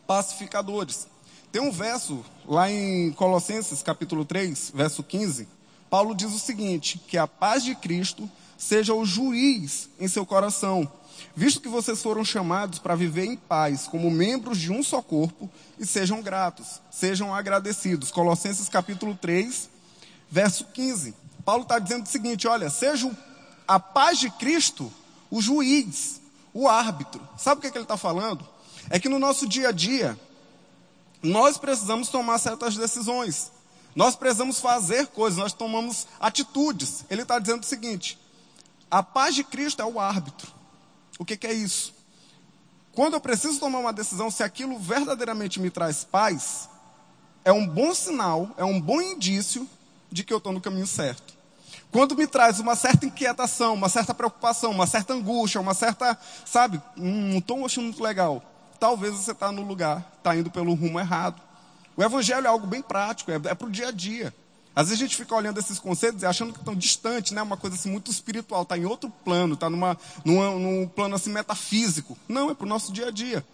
pacificadores. 0.07 1.09
Tem 1.51 1.61
um 1.61 1.73
verso 1.73 2.25
lá 2.47 2.71
em 2.71 3.11
Colossenses 3.15 3.83
capítulo 3.83 4.25
3, 4.25 4.71
verso 4.73 5.03
15. 5.03 5.49
Paulo 5.91 6.15
diz 6.15 6.33
o 6.33 6.39
seguinte: 6.39 7.01
que 7.09 7.19
a 7.19 7.27
paz 7.27 7.65
de 7.65 7.75
Cristo 7.75 8.31
seja 8.57 8.95
o 8.95 9.05
juiz 9.05 9.89
em 9.99 10.07
seu 10.07 10.25
coração, 10.25 10.89
visto 11.35 11.61
que 11.61 11.69
vocês 11.69 12.01
foram 12.01 12.25
chamados 12.25 12.79
para 12.79 12.95
viver 12.95 13.25
em 13.25 13.37
paz, 13.37 13.89
como 13.89 14.09
membros 14.09 14.59
de 14.59 14.71
um 14.71 14.85
só 14.85 15.03
corpo, 15.03 15.51
e 15.81 15.85
sejam 15.85 16.23
gratos, 16.23 16.81
sejam 16.93 17.35
agradecidos. 17.35 18.13
Colossenses 18.13 18.69
capítulo 18.69 19.19
3, 19.21 19.75
verso 20.31 20.65
15. 20.67 21.15
Paulo 21.45 21.63
está 21.63 21.79
dizendo 21.79 22.05
o 22.05 22.09
seguinte: 22.09 22.47
olha, 22.47 22.71
seja 22.71 23.11
a 23.67 23.79
paz 23.79 24.19
de 24.19 24.31
Cristo 24.31 24.93
o 25.31 25.41
juiz, 25.41 26.21
o 26.53 26.69
árbitro. 26.69 27.21
Sabe 27.37 27.59
o 27.59 27.61
que, 27.61 27.67
é 27.69 27.71
que 27.71 27.79
ele 27.79 27.85
está 27.85 27.97
falando? 27.97 28.47
É 28.89 28.99
que 28.99 29.09
no 29.09 29.19
nosso 29.19 29.47
dia 29.47 29.69
a 29.69 29.73
dia, 29.73 30.19
nós 31.23 31.59
precisamos 31.59 32.09
tomar 32.09 32.39
certas 32.39 32.77
decisões. 32.77 33.51
Nós 33.95 34.15
precisamos 34.15 34.61
fazer 34.61 35.07
coisas, 35.09 35.39
nós 35.39 35.53
tomamos 35.53 36.07
atitudes. 36.21 37.05
Ele 37.09 37.23
está 37.23 37.39
dizendo 37.39 37.63
o 37.63 37.67
seguinte: 37.67 38.19
a 38.91 39.03
paz 39.03 39.35
de 39.35 39.43
Cristo 39.43 39.83
é 39.83 39.85
o 39.85 39.99
árbitro. 39.99 40.53
O 41.19 41.25
que, 41.25 41.37
que 41.37 41.47
é 41.47 41.53
isso? 41.53 41.95
Quando 42.93 43.15
eu 43.15 43.21
preciso 43.21 43.59
tomar 43.59 43.79
uma 43.79 43.93
decisão, 43.93 44.31
se 44.31 44.43
aquilo 44.43 44.79
verdadeiramente 44.79 45.61
me 45.61 45.71
traz 45.71 46.05
paz, 46.05 46.69
é 47.45 47.53
um 47.53 47.67
bom 47.67 47.95
sinal, 47.95 48.51
é 48.57 48.65
um 48.65 48.81
bom 48.81 49.01
indício 49.01 49.69
de 50.17 50.25
que 50.25 50.33
eu 50.33 50.39
estou 50.39 50.51
no 50.51 50.63
caminho 50.63 50.87
certo. 50.87 51.35
Quando 51.93 52.17
me 52.17 52.27
traz 52.27 52.59
uma 52.59 52.75
certa 52.75 53.05
inquietação, 53.05 53.75
uma 53.75 53.89
certa 53.89 54.15
preocupação, 54.15 54.71
uma 54.71 54.87
certa 54.87 55.13
angústia, 55.13 55.61
uma 55.61 55.75
certa, 55.75 56.19
sabe, 56.45 56.81
não 56.97 57.39
estou 57.39 57.65
achando 57.65 57.85
muito 57.85 58.03
legal, 58.03 58.43
talvez 58.81 59.15
você 59.15 59.33
está 59.33 59.53
no 59.53 59.63
lugar, 59.63 60.11
está 60.17 60.35
indo 60.35 60.51
pelo 60.51 60.75
rumo 60.75 60.99
errado. 60.99 61.41
O 61.95 62.03
evangelho 62.03 62.47
é 62.47 62.49
algo 62.49 62.67
bem 62.67 62.81
prático, 62.81 63.31
é, 63.31 63.35
é 63.35 63.55
para 63.55 63.67
o 63.67 63.71
dia 63.71 63.89
a 63.89 63.93
dia. 63.93 64.35
Às 64.75 64.89
vezes 64.89 65.03
a 65.03 65.07
gente 65.07 65.17
fica 65.17 65.35
olhando 65.35 65.59
esses 65.59 65.79
conceitos 65.79 66.23
e 66.23 66.27
achando 66.27 66.53
que 66.53 66.59
estão 66.59 66.75
distantes, 66.75 67.33
né? 67.33 67.41
Uma 67.41 67.57
coisa 67.57 67.77
assim 67.77 67.91
muito 67.91 68.11
espiritual, 68.11 68.63
está 68.63 68.77
em 68.77 68.85
outro 68.85 69.11
plano, 69.25 69.55
está 69.55 69.71
numa, 69.71 69.99
numa, 70.25 70.51
num 70.51 70.87
plano 70.89 71.15
assim 71.15 71.31
metafísico. 71.31 72.17
Não, 72.29 72.51
é 72.51 72.55
para 72.55 72.67
o 72.67 72.69
nosso 72.69 72.93
dia 72.93 73.09
a 73.09 73.11
dia. 73.11 73.45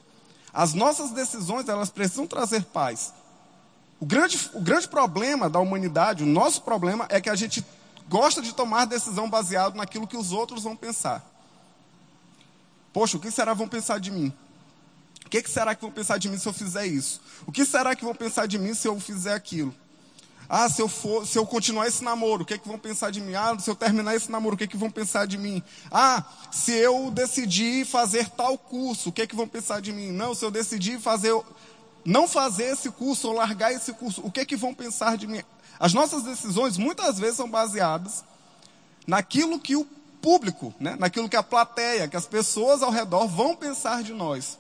As 0.52 0.74
nossas 0.74 1.10
decisões, 1.10 1.68
elas 1.68 1.90
precisam 1.90 2.26
trazer 2.26 2.64
paz. 2.64 3.14
O 4.02 4.04
grande, 4.04 4.50
o 4.52 4.60
grande 4.60 4.88
problema 4.88 5.48
da 5.48 5.60
humanidade, 5.60 6.24
o 6.24 6.26
nosso 6.26 6.62
problema, 6.62 7.06
é 7.08 7.20
que 7.20 7.30
a 7.30 7.36
gente 7.36 7.64
gosta 8.08 8.42
de 8.42 8.52
tomar 8.52 8.84
decisão 8.84 9.30
baseado 9.30 9.76
naquilo 9.76 10.08
que 10.08 10.16
os 10.16 10.32
outros 10.32 10.64
vão 10.64 10.74
pensar. 10.74 11.24
Poxa, 12.92 13.16
o 13.16 13.20
que 13.20 13.30
será 13.30 13.54
vão 13.54 13.68
pensar 13.68 14.00
de 14.00 14.10
mim? 14.10 14.32
O 15.24 15.30
que, 15.30 15.40
que 15.40 15.48
será 15.48 15.72
que 15.72 15.82
vão 15.82 15.92
pensar 15.92 16.18
de 16.18 16.28
mim 16.28 16.36
se 16.36 16.48
eu 16.48 16.52
fizer 16.52 16.84
isso? 16.84 17.20
O 17.46 17.52
que 17.52 17.64
será 17.64 17.94
que 17.94 18.04
vão 18.04 18.12
pensar 18.12 18.46
de 18.46 18.58
mim 18.58 18.74
se 18.74 18.88
eu 18.88 18.98
fizer 18.98 19.34
aquilo? 19.34 19.72
Ah, 20.48 20.68
se 20.68 20.82
eu 20.82 20.88
for, 20.88 21.24
se 21.24 21.38
eu 21.38 21.46
continuar 21.46 21.86
esse 21.86 22.02
namoro, 22.02 22.42
o 22.42 22.44
que 22.44 22.54
é 22.54 22.58
que 22.58 22.66
vão 22.66 22.80
pensar 22.80 23.12
de 23.12 23.20
mim? 23.20 23.34
Ah, 23.34 23.56
se 23.56 23.70
eu 23.70 23.76
terminar 23.76 24.16
esse 24.16 24.28
namoro, 24.28 24.56
o 24.56 24.58
que 24.58 24.64
é 24.64 24.66
que 24.66 24.76
vão 24.76 24.90
pensar 24.90 25.28
de 25.28 25.38
mim? 25.38 25.62
Ah, 25.92 26.24
se 26.50 26.72
eu 26.72 27.08
decidir 27.12 27.86
fazer 27.86 28.28
tal 28.30 28.58
curso, 28.58 29.10
o 29.10 29.12
que 29.12 29.22
é 29.22 29.26
que 29.28 29.36
vão 29.36 29.46
pensar 29.46 29.80
de 29.80 29.92
mim? 29.92 30.10
Não, 30.10 30.34
se 30.34 30.44
eu 30.44 30.50
decidir 30.50 30.98
fazer 30.98 31.32
não 32.04 32.26
fazer 32.26 32.64
esse 32.64 32.90
curso 32.90 33.28
ou 33.28 33.34
largar 33.34 33.72
esse 33.72 33.92
curso, 33.92 34.20
o 34.24 34.30
que 34.30 34.40
é 34.40 34.44
que 34.44 34.56
vão 34.56 34.74
pensar 34.74 35.16
de 35.16 35.26
mim? 35.26 35.42
As 35.78 35.92
nossas 35.92 36.22
decisões 36.22 36.76
muitas 36.76 37.18
vezes 37.18 37.36
são 37.36 37.50
baseadas 37.50 38.24
naquilo 39.06 39.58
que 39.58 39.76
o 39.76 39.84
público, 40.20 40.72
né, 40.78 40.96
naquilo 40.98 41.28
que 41.28 41.36
a 41.36 41.42
plateia, 41.42 42.06
que 42.06 42.16
as 42.16 42.26
pessoas 42.26 42.82
ao 42.82 42.90
redor 42.90 43.26
vão 43.26 43.56
pensar 43.56 44.02
de 44.02 44.12
nós. 44.12 44.58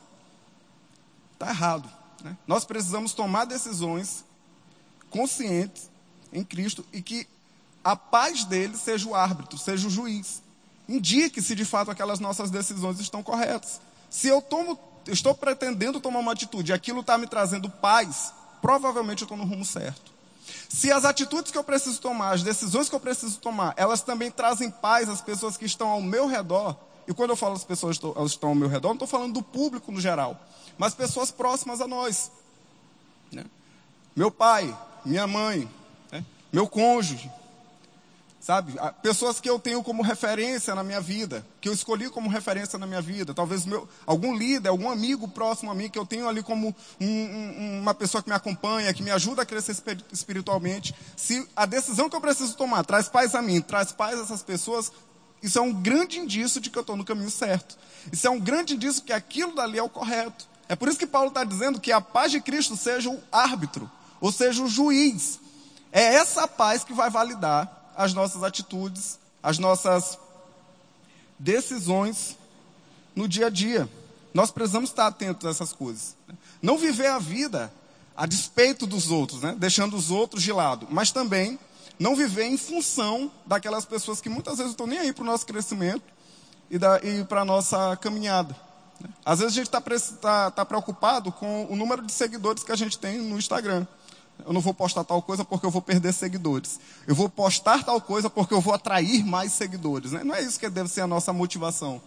Está 1.34 1.50
errado. 1.50 1.88
Né? 2.22 2.36
Nós 2.46 2.64
precisamos 2.64 3.14
tomar 3.14 3.44
decisões 3.44 4.24
conscientes 5.10 5.90
em 6.32 6.42
Cristo 6.42 6.84
e 6.92 7.02
que 7.02 7.26
a 7.84 7.94
paz 7.94 8.44
dele 8.44 8.76
seja 8.76 9.08
o 9.08 9.14
árbitro, 9.14 9.58
seja 9.58 9.86
o 9.86 9.90
juiz. 9.90 10.42
Indique 10.88 11.40
se 11.40 11.54
de 11.54 11.64
fato 11.64 11.90
aquelas 11.90 12.18
nossas 12.20 12.50
decisões 12.50 12.98
estão 12.98 13.22
corretas. 13.22 13.80
Se 14.10 14.28
eu 14.28 14.42
tomo 14.42 14.78
estou 15.06 15.34
pretendendo 15.34 16.00
tomar 16.00 16.20
uma 16.20 16.32
atitude 16.32 16.72
e 16.72 16.74
aquilo 16.74 17.00
está 17.00 17.18
me 17.18 17.26
trazendo 17.26 17.68
paz, 17.68 18.32
provavelmente 18.60 19.22
eu 19.22 19.26
estou 19.26 19.36
no 19.36 19.44
rumo 19.44 19.64
certo. 19.64 20.12
Se 20.68 20.90
as 20.90 21.04
atitudes 21.04 21.52
que 21.52 21.58
eu 21.58 21.64
preciso 21.64 22.00
tomar, 22.00 22.32
as 22.32 22.42
decisões 22.42 22.88
que 22.88 22.94
eu 22.94 23.00
preciso 23.00 23.38
tomar, 23.38 23.74
elas 23.76 24.02
também 24.02 24.30
trazem 24.30 24.70
paz 24.70 25.08
às 25.08 25.20
pessoas 25.20 25.56
que 25.56 25.64
estão 25.64 25.88
ao 25.88 26.00
meu 26.00 26.26
redor, 26.26 26.76
e 27.06 27.12
quando 27.12 27.30
eu 27.30 27.36
falo 27.36 27.54
as 27.54 27.64
pessoas 27.64 27.98
que 27.98 28.06
estão 28.26 28.50
ao 28.50 28.54
meu 28.54 28.68
redor, 28.68 28.88
não 28.88 28.94
estou 28.94 29.08
falando 29.08 29.34
do 29.34 29.42
público 29.42 29.90
no 29.90 30.00
geral, 30.00 30.40
mas 30.78 30.94
pessoas 30.94 31.30
próximas 31.30 31.80
a 31.80 31.86
nós. 31.86 32.30
Né? 33.30 33.44
Meu 34.14 34.30
pai, 34.30 34.76
minha 35.04 35.26
mãe, 35.26 35.68
né? 36.10 36.24
meu 36.52 36.66
cônjuge, 36.66 37.30
Sabe? 38.42 38.74
Pessoas 39.00 39.40
que 39.40 39.48
eu 39.48 39.56
tenho 39.56 39.84
como 39.84 40.02
referência 40.02 40.74
na 40.74 40.82
minha 40.82 41.00
vida, 41.00 41.46
que 41.60 41.68
eu 41.68 41.72
escolhi 41.72 42.10
como 42.10 42.28
referência 42.28 42.76
na 42.76 42.88
minha 42.88 43.00
vida. 43.00 43.32
Talvez 43.32 43.64
meu, 43.64 43.88
algum 44.04 44.36
líder, 44.36 44.68
algum 44.68 44.90
amigo 44.90 45.28
próximo 45.28 45.70
a 45.70 45.74
mim, 45.76 45.88
que 45.88 45.96
eu 45.96 46.04
tenho 46.04 46.28
ali 46.28 46.42
como 46.42 46.74
um, 47.00 47.06
um, 47.06 47.78
uma 47.82 47.94
pessoa 47.94 48.20
que 48.20 48.28
me 48.28 48.34
acompanha, 48.34 48.92
que 48.92 49.00
me 49.00 49.12
ajuda 49.12 49.42
a 49.42 49.46
crescer 49.46 49.76
espiritualmente. 50.10 50.92
Se 51.16 51.48
a 51.54 51.64
decisão 51.64 52.10
que 52.10 52.16
eu 52.16 52.20
preciso 52.20 52.56
tomar 52.56 52.84
traz 52.84 53.08
paz 53.08 53.36
a 53.36 53.40
mim, 53.40 53.60
traz 53.60 53.92
paz 53.92 54.18
a 54.18 54.24
essas 54.24 54.42
pessoas, 54.42 54.90
isso 55.40 55.56
é 55.56 55.62
um 55.62 55.72
grande 55.72 56.18
indício 56.18 56.60
de 56.60 56.68
que 56.68 56.76
eu 56.76 56.82
estou 56.82 56.96
no 56.96 57.04
caminho 57.04 57.30
certo. 57.30 57.78
Isso 58.12 58.26
é 58.26 58.30
um 58.30 58.40
grande 58.40 58.74
indício 58.74 59.04
que 59.04 59.12
aquilo 59.12 59.54
dali 59.54 59.78
é 59.78 59.82
o 59.84 59.88
correto. 59.88 60.48
É 60.68 60.74
por 60.74 60.88
isso 60.88 60.98
que 60.98 61.06
Paulo 61.06 61.28
está 61.28 61.44
dizendo 61.44 61.80
que 61.80 61.92
a 61.92 62.00
paz 62.00 62.32
de 62.32 62.40
Cristo 62.40 62.76
seja 62.76 63.08
o 63.08 63.22
árbitro, 63.30 63.88
ou 64.20 64.32
seja, 64.32 64.64
o 64.64 64.68
juiz. 64.68 65.38
É 65.92 66.02
essa 66.14 66.48
paz 66.48 66.82
que 66.82 66.92
vai 66.92 67.08
validar 67.08 67.81
as 67.96 68.14
nossas 68.14 68.42
atitudes, 68.42 69.18
as 69.42 69.58
nossas 69.58 70.18
decisões 71.38 72.36
no 73.14 73.28
dia 73.28 73.46
a 73.46 73.50
dia. 73.50 73.88
Nós 74.32 74.50
precisamos 74.50 74.90
estar 74.90 75.06
atentos 75.06 75.46
a 75.46 75.50
essas 75.50 75.72
coisas. 75.72 76.16
Não 76.60 76.78
viver 76.78 77.08
a 77.08 77.18
vida 77.18 77.72
a 78.16 78.26
despeito 78.26 78.86
dos 78.86 79.10
outros, 79.10 79.42
né? 79.42 79.54
deixando 79.58 79.96
os 79.96 80.10
outros 80.10 80.42
de 80.42 80.52
lado, 80.52 80.86
mas 80.90 81.10
também 81.10 81.58
não 81.98 82.16
viver 82.16 82.44
em 82.44 82.56
função 82.56 83.30
daquelas 83.46 83.84
pessoas 83.84 84.20
que 84.20 84.28
muitas 84.28 84.58
vezes 84.58 84.72
estão 84.72 84.86
nem 84.86 84.98
aí 84.98 85.12
para 85.12 85.22
o 85.22 85.26
nosso 85.26 85.46
crescimento 85.46 86.02
e, 86.70 86.76
e 86.76 87.24
para 87.24 87.42
a 87.42 87.44
nossa 87.44 87.96
caminhada. 87.96 88.56
Né? 89.00 89.08
Às 89.24 89.40
vezes 89.40 89.54
a 89.54 89.56
gente 89.56 89.66
está 89.66 89.80
tá, 90.20 90.50
tá 90.50 90.64
preocupado 90.64 91.30
com 91.32 91.66
o 91.70 91.76
número 91.76 92.02
de 92.02 92.12
seguidores 92.12 92.62
que 92.62 92.72
a 92.72 92.76
gente 92.76 92.98
tem 92.98 93.18
no 93.18 93.38
Instagram. 93.38 93.86
Eu 94.46 94.52
não 94.52 94.60
vou 94.60 94.74
postar 94.74 95.04
tal 95.04 95.22
coisa 95.22 95.44
porque 95.44 95.66
eu 95.66 95.70
vou 95.70 95.82
perder 95.82 96.12
seguidores. 96.12 96.80
Eu 97.06 97.14
vou 97.14 97.28
postar 97.28 97.84
tal 97.84 98.00
coisa 98.00 98.28
porque 98.28 98.54
eu 98.54 98.60
vou 98.60 98.74
atrair 98.74 99.24
mais 99.24 99.52
seguidores. 99.52 100.12
Né? 100.12 100.24
Não 100.24 100.34
é 100.34 100.42
isso 100.42 100.58
que 100.58 100.68
deve 100.68 100.88
ser 100.88 101.02
a 101.02 101.06
nossa 101.06 101.32
motivação. 101.32 102.00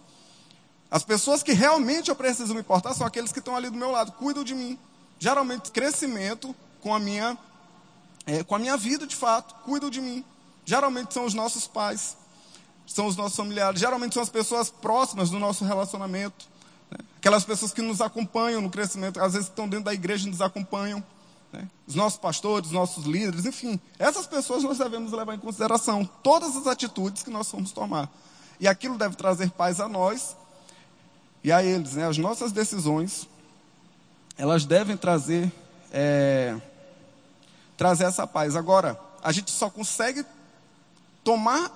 As 0.90 1.02
pessoas 1.02 1.42
que 1.42 1.52
realmente 1.52 2.08
eu 2.08 2.16
preciso 2.16 2.54
me 2.54 2.60
importar 2.60 2.94
são 2.94 3.06
aqueles 3.06 3.32
que 3.32 3.40
estão 3.40 3.56
ali 3.56 3.68
do 3.68 3.76
meu 3.76 3.90
lado, 3.90 4.12
cuidam 4.12 4.44
de 4.44 4.54
mim. 4.54 4.78
Geralmente, 5.18 5.70
crescimento 5.70 6.54
com 6.80 6.94
a 6.94 6.98
minha, 6.98 7.36
é, 8.26 8.44
com 8.44 8.54
a 8.54 8.58
minha 8.58 8.76
vida 8.76 9.06
de 9.06 9.16
fato, 9.16 9.54
cuidam 9.64 9.90
de 9.90 10.00
mim. 10.00 10.24
Geralmente 10.64 11.12
são 11.14 11.24
os 11.24 11.34
nossos 11.34 11.66
pais, 11.66 12.16
são 12.86 13.06
os 13.06 13.16
nossos 13.16 13.36
familiares, 13.36 13.80
geralmente 13.80 14.14
são 14.14 14.22
as 14.22 14.28
pessoas 14.28 14.70
próximas 14.70 15.30
do 15.30 15.38
nosso 15.38 15.64
relacionamento. 15.64 16.46
Né? 16.90 16.98
Aquelas 17.18 17.44
pessoas 17.44 17.72
que 17.72 17.82
nos 17.82 18.00
acompanham 18.00 18.60
no 18.60 18.70
crescimento, 18.70 19.20
às 19.20 19.32
vezes 19.32 19.48
estão 19.48 19.68
dentro 19.68 19.86
da 19.86 19.94
igreja 19.94 20.26
e 20.26 20.30
nos 20.30 20.40
acompanham. 20.40 21.02
Né? 21.52 21.68
Os 21.86 21.94
nossos 21.94 22.18
pastores, 22.18 22.68
os 22.68 22.74
nossos 22.74 23.04
líderes, 23.04 23.46
enfim, 23.46 23.80
essas 23.98 24.26
pessoas 24.26 24.62
nós 24.62 24.78
devemos 24.78 25.12
levar 25.12 25.34
em 25.34 25.38
consideração 25.38 26.04
todas 26.22 26.56
as 26.56 26.66
atitudes 26.66 27.22
que 27.22 27.30
nós 27.30 27.50
vamos 27.50 27.72
tomar. 27.72 28.10
E 28.58 28.66
aquilo 28.66 28.96
deve 28.96 29.16
trazer 29.16 29.50
paz 29.50 29.80
a 29.80 29.88
nós 29.88 30.36
e 31.44 31.52
a 31.52 31.62
eles, 31.62 31.92
né? 31.92 32.06
As 32.06 32.18
nossas 32.18 32.52
decisões 32.52 33.28
elas 34.38 34.66
devem 34.66 34.96
trazer, 34.96 35.50
é, 35.90 36.56
trazer 37.76 38.04
essa 38.04 38.26
paz. 38.26 38.54
Agora, 38.54 39.00
a 39.22 39.32
gente 39.32 39.50
só 39.50 39.70
consegue 39.70 40.24
tomar, 41.24 41.72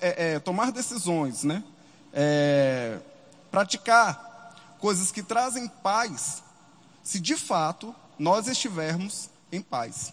é, 0.00 0.34
é, 0.34 0.38
tomar 0.38 0.70
decisões, 0.70 1.42
né? 1.42 1.64
É, 2.12 2.98
praticar 3.50 4.54
coisas 4.78 5.10
que 5.10 5.22
trazem 5.22 5.68
paz, 5.68 6.42
se 7.02 7.18
de 7.18 7.36
fato 7.36 7.94
nós 8.18 8.46
estivermos 8.46 9.28
em 9.50 9.60
paz. 9.60 10.12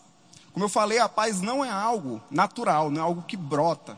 Como 0.53 0.65
eu 0.65 0.70
falei, 0.70 1.00
a 1.00 1.08
paz 1.08 1.41
não 1.41 1.63
é 1.63 1.70
algo 1.70 2.22
natural, 2.29 2.89
não 2.89 3.01
é 3.01 3.03
algo 3.03 3.22
que 3.22 3.38
brota. 3.38 3.98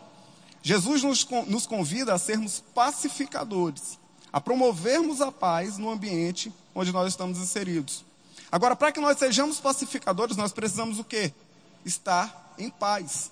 Jesus 0.61 1.01
nos, 1.03 1.27
nos 1.47 1.65
convida 1.65 2.13
a 2.13 2.19
sermos 2.19 2.63
pacificadores, 2.73 3.97
a 4.31 4.39
promovermos 4.39 5.21
a 5.21 5.31
paz 5.31 5.77
no 5.77 5.89
ambiente 5.89 6.53
onde 6.75 6.91
nós 6.91 7.09
estamos 7.09 7.39
inseridos. 7.39 8.05
Agora, 8.51 8.75
para 8.75 8.91
que 8.91 8.99
nós 8.99 9.17
sejamos 9.17 9.59
pacificadores, 9.59 10.37
nós 10.37 10.51
precisamos 10.51 10.99
o 10.99 11.03
quê? 11.03 11.33
Estar 11.85 12.53
em 12.57 12.69
paz. 12.69 13.31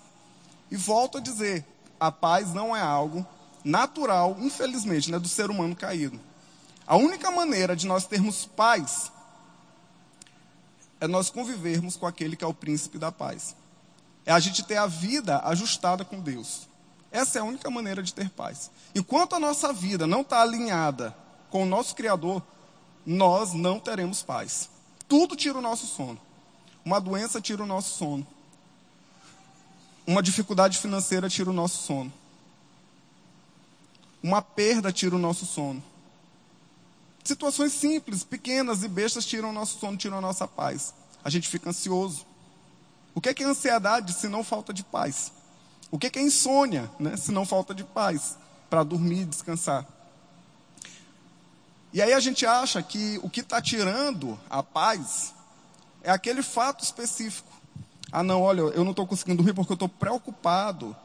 E 0.72 0.76
volto 0.76 1.18
a 1.18 1.22
dizer, 1.22 1.66
a 2.00 2.12
paz 2.12 2.54
não 2.54 2.76
é 2.76 2.82
algo 2.82 3.26
natural, 3.64 4.38
infelizmente, 4.40 5.12
né, 5.12 5.20
do 5.20 5.28
ser 5.28 5.50
humano 5.50 5.76
caído. 5.76 6.20
A 6.88 6.96
única 6.96 7.30
maneira 7.30 7.76
de 7.76 7.86
nós 7.86 8.06
termos 8.06 8.46
paz 8.46 9.12
é 11.00 11.08
nós 11.08 11.30
convivermos 11.30 11.96
com 11.96 12.06
aquele 12.06 12.36
que 12.36 12.44
é 12.44 12.48
o 12.48 12.54
príncipe 12.54 12.98
da 12.98 13.12
paz. 13.12 13.56
É 14.26 14.32
a 14.32 14.40
gente 14.40 14.64
ter 14.64 14.78
a 14.78 14.86
vida 14.86 15.40
ajustada 15.46 16.04
com 16.04 16.20
Deus. 16.20 16.68
Essa 17.12 17.40
é 17.40 17.42
a 17.42 17.46
única 17.46 17.70
maneira 17.70 18.04
de 18.04 18.14
ter 18.14 18.30
paz. 18.30 18.70
Enquanto 18.94 19.34
a 19.34 19.40
nossa 19.40 19.74
vida 19.74 20.06
não 20.06 20.22
está 20.22 20.42
alinhada 20.42 21.16
com 21.50 21.64
o 21.64 21.66
nosso 21.66 21.96
Criador, 21.96 22.44
nós 23.06 23.54
não 23.54 23.80
teremos 23.80 24.22
paz. 24.22 24.70
Tudo 25.08 25.36
tira 25.36 25.58
o 25.58 25.62
nosso 25.62 25.88
sono. 25.88 26.20
Uma 26.86 27.02
doença 27.02 27.42
tira 27.42 27.64
o 27.64 27.66
nosso 27.66 27.98
sono. 27.98 28.28
Uma 30.06 30.22
dificuldade 30.22 30.78
financeira 30.78 31.30
tira 31.30 31.50
o 31.50 31.54
nosso 31.54 31.84
sono. 31.84 32.12
Uma 34.22 34.42
perda 34.42 34.92
tira 34.92 35.16
o 35.16 35.20
nosso 35.20 35.46
sono. 35.46 35.84
Situações 37.24 37.74
simples, 37.74 38.24
pequenas 38.24 38.84
e 38.84 38.88
bestas 38.88 39.26
tiram 39.26 39.50
o 39.50 39.54
nosso 39.54 39.80
sono, 39.80 39.98
tiram 39.98 40.18
a 40.18 40.22
nossa 40.22 40.48
paz. 40.48 40.94
A 41.24 41.30
gente 41.30 41.48
fica 41.48 41.70
ansioso. 41.70 42.26
O 43.14 43.22
que 43.22 43.30
é, 43.30 43.34
que 43.34 43.44
é 43.44 43.46
ansiedade 43.46 44.14
se 44.14 44.28
não 44.28 44.44
falta 44.44 44.74
de 44.74 44.84
paz? 44.84 45.32
O 45.92 45.98
que 45.98 46.08
é, 46.08 46.10
que 46.10 46.20
é 46.20 46.22
insônia, 46.22 46.90
né, 47.00 47.18
se 47.18 47.32
não 47.32 47.46
falta 47.46 47.74
de 47.74 47.84
paz 47.84 48.38
para 48.70 48.84
dormir 48.84 49.22
e 49.22 49.26
descansar? 49.26 49.86
E 51.92 52.02
aí 52.02 52.14
a 52.14 52.20
gente 52.20 52.46
acha 52.46 52.82
que 52.84 53.20
o 53.24 53.30
que 53.30 53.42
está 53.42 53.62
tirando 53.62 54.40
a 54.50 54.62
paz 54.62 55.34
é 56.04 56.12
aquele 56.12 56.44
fato 56.44 56.84
específico. 56.84 57.52
Ah, 58.12 58.24
não, 58.24 58.42
olha, 58.42 58.62
eu 58.62 58.84
não 58.84 58.92
estou 58.92 59.08
conseguindo 59.08 59.38
dormir 59.38 59.54
porque 59.54 59.72
eu 59.72 59.76
estou 59.76 59.90
preocupado 59.90 60.96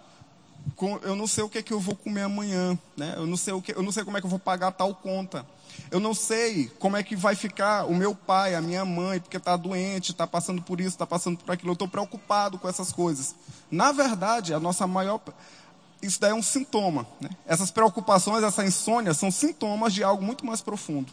eu 1.02 1.14
não 1.14 1.26
sei 1.26 1.44
o 1.44 1.48
que 1.48 1.58
é 1.58 1.62
que 1.62 1.72
eu 1.72 1.80
vou 1.80 1.94
comer 1.94 2.22
amanhã, 2.22 2.78
né? 2.96 3.14
Eu 3.16 3.26
não 3.26 3.36
sei 3.36 3.52
o 3.52 3.62
que, 3.62 3.72
eu 3.72 3.82
não 3.82 3.92
sei 3.92 4.04
como 4.04 4.16
é 4.16 4.20
que 4.20 4.26
eu 4.26 4.30
vou 4.30 4.38
pagar 4.38 4.72
tal 4.72 4.94
conta. 4.94 5.46
Eu 5.90 6.00
não 6.00 6.14
sei 6.14 6.70
como 6.78 6.96
é 6.96 7.02
que 7.02 7.16
vai 7.16 7.34
ficar 7.34 7.84
o 7.84 7.94
meu 7.94 8.14
pai, 8.14 8.54
a 8.54 8.60
minha 8.60 8.84
mãe, 8.84 9.20
porque 9.20 9.36
está 9.36 9.56
doente, 9.56 10.12
está 10.12 10.26
passando 10.26 10.62
por 10.62 10.80
isso, 10.80 10.90
está 10.90 11.06
passando 11.06 11.38
por 11.38 11.52
aquilo. 11.52 11.70
Eu 11.70 11.74
estou 11.74 11.88
preocupado 11.88 12.58
com 12.58 12.68
essas 12.68 12.92
coisas. 12.92 13.34
Na 13.70 13.92
verdade, 13.92 14.54
a 14.54 14.60
nossa 14.60 14.86
maior. 14.86 15.20
Isso 16.02 16.20
daí 16.20 16.30
é 16.30 16.34
um 16.34 16.42
sintoma. 16.42 17.06
Né? 17.20 17.30
Essas 17.46 17.70
preocupações, 17.70 18.42
essa 18.42 18.64
insônia, 18.64 19.14
são 19.14 19.30
sintomas 19.30 19.92
de 19.92 20.02
algo 20.02 20.22
muito 20.22 20.44
mais 20.44 20.60
profundo. 20.60 21.12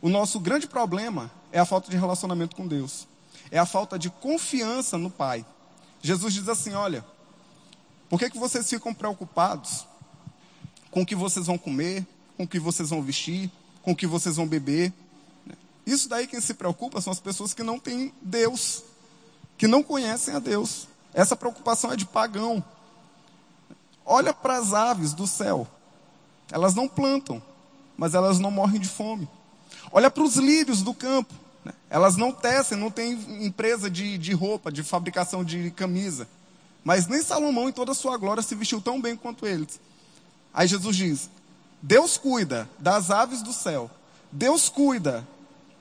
O 0.00 0.08
nosso 0.08 0.38
grande 0.38 0.66
problema 0.66 1.30
é 1.52 1.58
a 1.58 1.64
falta 1.64 1.90
de 1.90 1.96
relacionamento 1.96 2.54
com 2.54 2.66
Deus. 2.66 3.06
É 3.50 3.58
a 3.58 3.66
falta 3.66 3.98
de 3.98 4.10
confiança 4.10 4.96
no 4.96 5.10
Pai. 5.10 5.44
Jesus 6.00 6.34
diz 6.34 6.48
assim: 6.48 6.74
olha, 6.74 7.04
por 8.08 8.18
que, 8.18 8.30
que 8.30 8.38
vocês 8.38 8.68
ficam 8.68 8.94
preocupados 8.94 9.86
com 10.90 11.02
o 11.02 11.06
que 11.06 11.14
vocês 11.14 11.46
vão 11.46 11.58
comer, 11.58 12.06
com 12.36 12.44
o 12.44 12.48
que 12.48 12.58
vocês 12.58 12.90
vão 12.90 13.02
vestir, 13.02 13.50
com 13.82 13.92
o 13.92 13.96
que 13.96 14.06
vocês 14.06 14.36
vão 14.36 14.46
beber? 14.46 14.92
Isso 15.86 16.08
daí 16.08 16.26
quem 16.26 16.40
se 16.40 16.54
preocupa 16.54 17.00
são 17.00 17.12
as 17.12 17.20
pessoas 17.20 17.54
que 17.54 17.62
não 17.62 17.78
têm 17.78 18.12
Deus, 18.20 18.82
que 19.56 19.66
não 19.66 19.82
conhecem 19.82 20.34
a 20.34 20.38
Deus. 20.38 20.86
Essa 21.14 21.34
preocupação 21.34 21.92
é 21.92 21.96
de 21.96 22.04
pagão. 22.04 22.62
Olha 24.04 24.32
para 24.32 24.58
as 24.58 24.72
aves 24.72 25.12
do 25.12 25.26
céu. 25.26 25.66
Elas 26.50 26.74
não 26.74 26.88
plantam, 26.88 27.42
mas 27.96 28.14
elas 28.14 28.38
não 28.38 28.50
morrem 28.50 28.80
de 28.80 28.88
fome. 28.88 29.28
Olha 29.90 30.10
para 30.10 30.22
os 30.22 30.36
lírios 30.36 30.82
do 30.82 30.94
campo. 30.94 31.34
Elas 31.90 32.16
não 32.16 32.32
tecem, 32.32 32.76
não 32.76 32.90
têm 32.90 33.12
empresa 33.44 33.90
de, 33.90 34.16
de 34.16 34.32
roupa, 34.32 34.70
de 34.70 34.82
fabricação 34.82 35.44
de 35.44 35.70
camisa. 35.70 36.28
Mas 36.88 37.06
nem 37.06 37.22
Salomão, 37.22 37.68
em 37.68 37.72
toda 37.72 37.92
a 37.92 37.94
sua 37.94 38.16
glória, 38.16 38.42
se 38.42 38.54
vestiu 38.54 38.80
tão 38.80 38.98
bem 38.98 39.14
quanto 39.14 39.46
eles. 39.46 39.78
Aí 40.54 40.66
Jesus 40.66 40.96
diz: 40.96 41.28
Deus 41.82 42.16
cuida 42.16 42.66
das 42.78 43.10
aves 43.10 43.42
do 43.42 43.52
céu, 43.52 43.90
Deus 44.32 44.70
cuida 44.70 45.28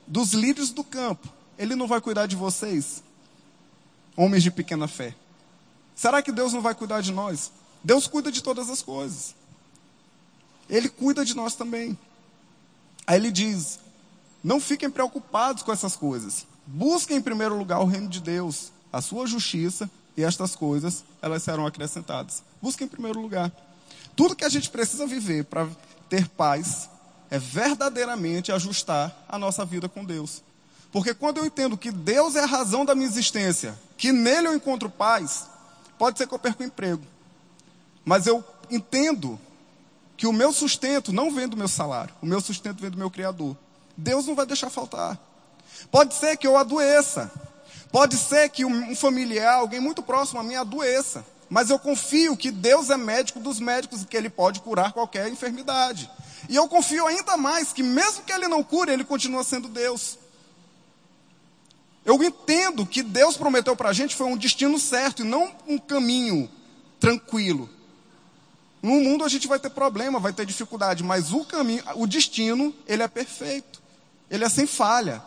dos 0.06 0.34
lírios 0.34 0.70
do 0.72 0.84
campo. 0.84 1.30
Ele 1.58 1.78
não 1.78 1.88
vai 1.88 2.02
cuidar 2.02 2.26
de 2.26 2.36
vocês, 2.36 3.02
homens 4.18 4.44
de 4.44 4.52
pequena 4.52 4.86
fé. 4.86 5.16
Será 5.96 6.22
que 6.22 6.30
Deus 6.30 6.52
não 6.52 6.62
vai 6.62 6.76
cuidar 6.76 7.00
de 7.00 7.14
nós? 7.14 7.54
Deus 7.82 8.06
cuida 8.06 8.30
de 8.30 8.44
todas 8.44 8.70
as 8.70 8.82
coisas. 8.82 9.34
Ele 10.70 10.90
cuida 10.90 11.24
de 11.24 11.34
nós 11.34 11.56
também. 11.56 11.98
Aí 13.08 13.16
ele 13.16 13.32
diz: 13.32 13.80
não 14.44 14.60
fiquem 14.60 14.90
preocupados 14.90 15.64
com 15.64 15.72
essas 15.72 15.96
coisas. 15.96 16.46
Busquem 16.66 17.16
em 17.16 17.22
primeiro 17.22 17.58
lugar 17.58 17.80
o 17.80 17.86
reino 17.86 18.10
de 18.10 18.20
Deus, 18.20 18.74
a 18.92 19.00
sua 19.00 19.26
justiça, 19.26 19.90
e 20.18 20.24
estas 20.24 20.56
coisas, 20.56 21.06
elas 21.22 21.44
serão 21.44 21.68
acrescentadas. 21.68 22.42
Busque 22.60 22.84
em 22.84 22.88
primeiro 22.88 23.22
lugar. 23.22 23.52
Tudo 24.16 24.36
que 24.36 24.44
a 24.44 24.50
gente 24.50 24.70
precisa 24.70 25.06
viver 25.06 25.46
para 25.46 25.68
ter 26.10 26.28
paz 26.28 26.90
é 27.30 27.38
verdadeiramente 27.38 28.52
ajustar 28.52 29.16
a 29.30 29.38
nossa 29.38 29.64
vida 29.64 29.88
com 29.88 30.04
Deus. 30.04 30.42
Porque 30.92 31.14
quando 31.14 31.38
eu 31.38 31.46
entendo 31.46 31.78
que 31.78 31.92
Deus 31.92 32.36
é 32.36 32.42
a 32.44 32.48
razão 32.48 32.84
da 32.84 32.96
minha 32.96 33.08
existência, 33.08 33.78
que 33.96 34.12
nele 34.12 34.48
eu 34.48 34.56
encontro 34.56 34.90
paz, 34.90 35.46
pode 36.00 36.18
ser 36.18 36.28
que 36.28 36.34
eu 36.34 36.40
perca 36.40 36.64
o 36.64 36.66
emprego. 36.66 37.04
Mas 38.04 38.26
eu 38.26 38.44
entendo 38.72 39.40
que 40.16 40.26
o 40.26 40.34
meu 40.34 40.52
sustento 40.52 41.14
não 41.14 41.32
vem 41.32 41.48
do 41.48 41.56
meu 41.56 41.68
salário, 41.68 42.16
o 42.22 42.26
meu 42.26 42.42
sustento 42.42 42.82
vem 42.82 42.90
do 42.90 42.98
meu 42.98 43.12
Criador. 43.12 43.56
Deus 43.96 44.26
não 44.26 44.34
vai 44.34 44.48
deixar 44.48 44.72
faltar. 44.72 45.20
Pode 45.92 46.16
ser 46.16 46.38
que 46.38 46.48
eu 46.48 46.58
adoeça, 46.58 47.32
Pode 47.92 48.18
ser 48.18 48.50
que 48.50 48.66
um 48.66 48.96
familiar, 48.96 49.56
alguém 49.56 49.80
muito 49.80 50.02
próximo 50.04 50.40
a 50.40 50.44
mim, 50.44 50.56
adoeça. 50.56 51.26
Mas 51.50 51.70
eu 51.70 51.80
confio 51.80 52.36
que 52.36 52.52
Deus 52.52 52.90
é 52.90 52.98
médico 52.98 53.40
dos 53.40 53.60
médicos 53.60 54.02
e 54.02 54.06
que 54.06 54.18
Ele 54.18 54.30
pode 54.30 54.60
curar 54.60 54.92
qualquer 54.92 55.28
enfermidade. 55.30 56.10
E 56.50 56.56
eu 56.56 56.68
confio 56.68 57.08
ainda 57.08 57.38
mais 57.38 57.72
que, 57.72 57.82
mesmo 57.82 58.24
que 58.24 58.32
Ele 58.32 58.48
não 58.48 58.64
cure, 58.64 58.92
Ele 58.92 59.04
continua 59.04 59.44
sendo 59.44 59.68
Deus. 59.68 60.18
Eu 62.06 62.22
entendo 62.24 62.86
que 62.86 63.04
Deus 63.04 63.36
prometeu 63.36 63.76
para 63.76 63.90
a 63.90 63.94
gente 63.94 64.16
foi 64.16 64.28
um 64.28 64.38
destino 64.38 64.80
certo 64.80 65.24
e 65.24 65.26
não 65.26 65.54
um 65.68 65.78
caminho 65.78 66.50
tranquilo. 67.00 67.70
No 68.82 69.02
mundo 69.02 69.24
a 69.24 69.28
gente 69.28 69.48
vai 69.48 69.60
ter 69.60 69.70
problema, 69.70 70.20
vai 70.20 70.32
ter 70.32 70.46
dificuldade, 70.46 71.04
mas 71.04 71.34
o 71.34 71.44
caminho, 71.44 71.84
o 71.96 72.08
destino, 72.08 72.74
ele 72.88 73.04
é 73.04 73.08
perfeito. 73.08 73.82
Ele 74.30 74.44
é 74.44 74.50
sem 74.50 74.66
falha. 74.66 75.22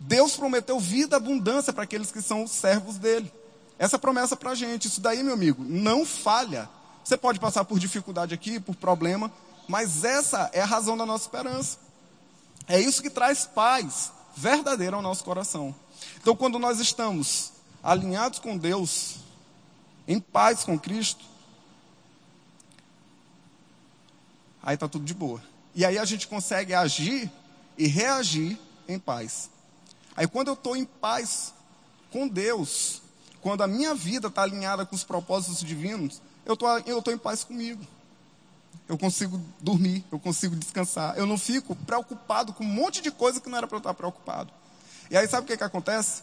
Deus 0.00 0.34
prometeu 0.34 0.80
vida, 0.80 1.16
abundância 1.16 1.72
para 1.72 1.84
aqueles 1.84 2.10
que 2.10 2.22
são 2.22 2.46
servos 2.46 2.96
dele. 2.96 3.30
Essa 3.78 3.98
promessa 3.98 4.34
para 4.34 4.50
a 4.50 4.54
gente, 4.54 4.88
isso 4.88 5.00
daí, 5.00 5.22
meu 5.22 5.34
amigo, 5.34 5.62
não 5.62 6.06
falha. 6.06 6.68
Você 7.04 7.16
pode 7.16 7.38
passar 7.38 7.64
por 7.64 7.78
dificuldade 7.78 8.34
aqui, 8.34 8.58
por 8.58 8.74
problema, 8.74 9.30
mas 9.68 10.02
essa 10.04 10.50
é 10.54 10.62
a 10.62 10.66
razão 10.66 10.96
da 10.96 11.04
nossa 11.04 11.24
esperança. 11.24 11.78
É 12.66 12.80
isso 12.80 13.02
que 13.02 13.10
traz 13.10 13.44
paz 13.46 14.10
verdadeira 14.34 14.96
ao 14.96 15.02
nosso 15.02 15.22
coração. 15.22 15.74
Então, 16.16 16.34
quando 16.34 16.58
nós 16.58 16.80
estamos 16.80 17.52
alinhados 17.82 18.38
com 18.38 18.56
Deus, 18.56 19.16
em 20.08 20.18
paz 20.18 20.64
com 20.64 20.78
Cristo, 20.78 21.24
aí 24.62 24.74
está 24.74 24.88
tudo 24.88 25.04
de 25.04 25.14
boa. 25.14 25.42
E 25.74 25.84
aí 25.84 25.98
a 25.98 26.04
gente 26.04 26.26
consegue 26.26 26.74
agir 26.74 27.30
e 27.76 27.86
reagir 27.86 28.58
em 28.88 28.98
paz. 28.98 29.50
Aí 30.16 30.26
quando 30.26 30.48
eu 30.48 30.54
estou 30.54 30.76
em 30.76 30.84
paz 30.84 31.54
com 32.10 32.28
Deus, 32.28 33.02
quando 33.40 33.62
a 33.62 33.66
minha 33.66 33.94
vida 33.94 34.28
está 34.28 34.42
alinhada 34.42 34.84
com 34.84 34.94
os 34.94 35.04
propósitos 35.04 35.60
divinos, 35.60 36.20
eu 36.44 36.56
tô, 36.56 36.66
estou 36.78 37.12
em 37.12 37.18
paz 37.18 37.44
comigo. 37.44 37.84
Eu 38.88 38.98
consigo 38.98 39.40
dormir, 39.60 40.04
eu 40.10 40.18
consigo 40.18 40.56
descansar. 40.56 41.16
Eu 41.16 41.26
não 41.26 41.38
fico 41.38 41.76
preocupado 41.76 42.52
com 42.52 42.64
um 42.64 42.66
monte 42.66 43.00
de 43.00 43.10
coisa 43.10 43.40
que 43.40 43.48
não 43.48 43.56
era 43.56 43.66
para 43.66 43.76
eu 43.76 43.80
estar 43.80 43.94
preocupado. 43.94 44.52
E 45.10 45.16
aí 45.16 45.28
sabe 45.28 45.44
o 45.44 45.46
que, 45.46 45.56
que 45.56 45.64
acontece? 45.64 46.22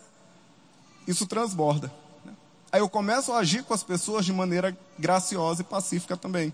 Isso 1.08 1.26
transborda. 1.26 1.92
Né? 2.26 2.34
Aí 2.72 2.82
eu 2.82 2.90
começo 2.90 3.32
a 3.32 3.40
agir 3.40 3.64
com 3.64 3.74
as 3.74 3.84
pessoas 3.84 4.26
de 4.26 4.34
maneira 4.34 4.78
graciosa 5.00 5.62
e 5.62 5.66
pacífica 5.66 6.18
também. 6.18 6.54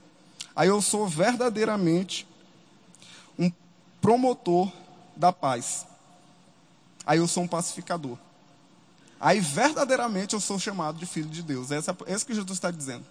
Aí 0.55 0.67
eu 0.67 0.81
sou 0.81 1.07
verdadeiramente 1.07 2.27
um 3.37 3.51
promotor 3.99 4.71
da 5.15 5.33
paz. 5.33 5.85
Aí 7.05 7.19
eu 7.19 7.27
sou 7.27 7.43
um 7.43 7.47
pacificador. 7.47 8.17
Aí 9.19 9.39
verdadeiramente 9.39 10.33
eu 10.33 10.39
sou 10.39 10.59
chamado 10.59 10.97
de 10.97 11.05
filho 11.05 11.29
de 11.29 11.41
Deus. 11.41 11.71
É 11.71 11.79
isso 12.13 12.25
que 12.25 12.33
Jesus 12.33 12.57
está 12.57 12.69
dizendo. 12.69 13.05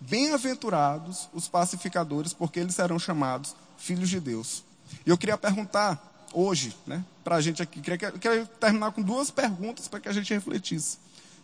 Bem-aventurados 0.00 1.28
os 1.32 1.46
pacificadores, 1.46 2.32
porque 2.32 2.58
eles 2.58 2.74
serão 2.74 2.98
chamados 2.98 3.54
filhos 3.78 4.08
de 4.08 4.18
Deus. 4.18 4.64
E 5.06 5.10
eu 5.10 5.16
queria 5.16 5.38
perguntar 5.38 6.28
hoje, 6.32 6.76
né, 6.86 7.04
para 7.22 7.36
a 7.36 7.40
gente 7.40 7.62
aqui, 7.62 7.80
queria, 7.80 8.10
queria 8.10 8.46
terminar 8.46 8.90
com 8.92 9.02
duas 9.02 9.30
perguntas 9.30 9.86
para 9.86 10.00
que 10.00 10.08
a 10.08 10.12
gente 10.12 10.32
refletisse. 10.34 10.98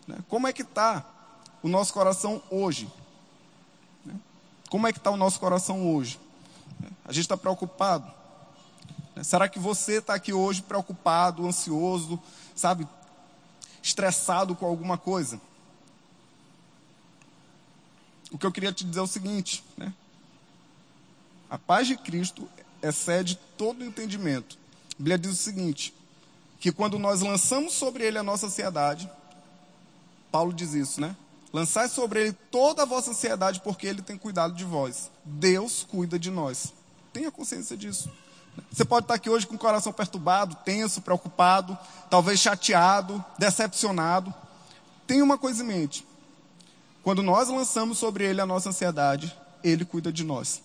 Né? 0.06 0.18
Como 0.28 0.46
é 0.46 0.52
que 0.52 0.62
está 0.62 1.04
o 1.62 1.68
nosso 1.68 1.92
coração 1.92 2.42
hoje? 2.50 2.90
Né? 4.04 4.14
Como 4.68 4.86
é 4.86 4.92
que 4.92 4.98
está 4.98 5.10
o 5.10 5.16
nosso 5.16 5.38
coração 5.38 5.94
hoje? 5.94 6.18
A 7.04 7.12
gente 7.12 7.24
está 7.24 7.36
preocupado? 7.36 8.17
Né? 9.18 9.24
Será 9.24 9.48
que 9.48 9.58
você 9.58 9.98
está 9.98 10.14
aqui 10.14 10.32
hoje 10.32 10.62
preocupado, 10.62 11.44
ansioso, 11.44 12.20
sabe, 12.54 12.86
estressado 13.82 14.54
com 14.54 14.64
alguma 14.64 14.96
coisa? 14.96 15.40
O 18.30 18.38
que 18.38 18.46
eu 18.46 18.52
queria 18.52 18.72
te 18.72 18.84
dizer 18.84 19.00
é 19.00 19.02
o 19.02 19.08
seguinte, 19.08 19.64
né? 19.76 19.92
A 21.50 21.58
paz 21.58 21.88
de 21.88 21.96
Cristo 21.96 22.48
excede 22.80 23.36
todo 23.56 23.84
entendimento. 23.84 24.56
A 24.92 24.96
Bíblia 24.98 25.18
diz 25.18 25.32
o 25.32 25.42
seguinte: 25.42 25.92
que 26.60 26.70
quando 26.70 26.96
nós 26.96 27.20
lançamos 27.20 27.72
sobre 27.72 28.04
ele 28.04 28.18
a 28.18 28.22
nossa 28.22 28.46
ansiedade, 28.46 29.10
Paulo 30.30 30.52
diz 30.52 30.74
isso, 30.74 31.00
né? 31.00 31.16
Lançai 31.52 31.88
sobre 31.88 32.20
ele 32.20 32.32
toda 32.52 32.82
a 32.82 32.86
vossa 32.86 33.10
ansiedade, 33.10 33.62
porque 33.62 33.86
ele 33.86 34.02
tem 34.02 34.16
cuidado 34.16 34.54
de 34.54 34.64
vós. 34.64 35.10
Deus 35.24 35.82
cuida 35.82 36.18
de 36.18 36.30
nós. 36.30 36.72
Tenha 37.12 37.32
consciência 37.32 37.76
disso. 37.76 38.08
Você 38.70 38.84
pode 38.84 39.04
estar 39.04 39.14
aqui 39.14 39.28
hoje 39.28 39.46
com 39.46 39.54
o 39.54 39.58
coração 39.58 39.92
perturbado, 39.92 40.56
tenso, 40.64 41.00
preocupado, 41.00 41.76
talvez 42.10 42.40
chateado, 42.40 43.24
decepcionado. 43.38 44.32
Tenha 45.06 45.24
uma 45.24 45.38
coisa 45.38 45.62
em 45.62 45.66
mente. 45.66 46.06
Quando 47.02 47.22
nós 47.22 47.48
lançamos 47.48 47.98
sobre 47.98 48.24
ele 48.24 48.40
a 48.40 48.46
nossa 48.46 48.68
ansiedade, 48.68 49.34
ele 49.62 49.84
cuida 49.84 50.12
de 50.12 50.24
nós. 50.24 50.62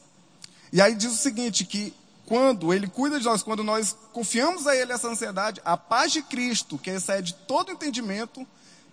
E 0.71 0.81
aí 0.81 0.95
diz 0.95 1.13
o 1.13 1.17
seguinte, 1.17 1.65
que 1.65 1.93
quando 2.25 2.73
ele 2.73 2.87
cuida 2.87 3.19
de 3.19 3.25
nós, 3.25 3.43
quando 3.43 3.63
nós 3.63 3.95
confiamos 4.11 4.65
a 4.65 4.75
ele 4.75 4.91
essa 4.91 5.07
ansiedade, 5.07 5.61
a 5.63 5.77
paz 5.77 6.11
de 6.11 6.21
Cristo, 6.21 6.77
que 6.77 6.89
excede 6.89 7.33
todo 7.47 7.71
entendimento, 7.71 8.45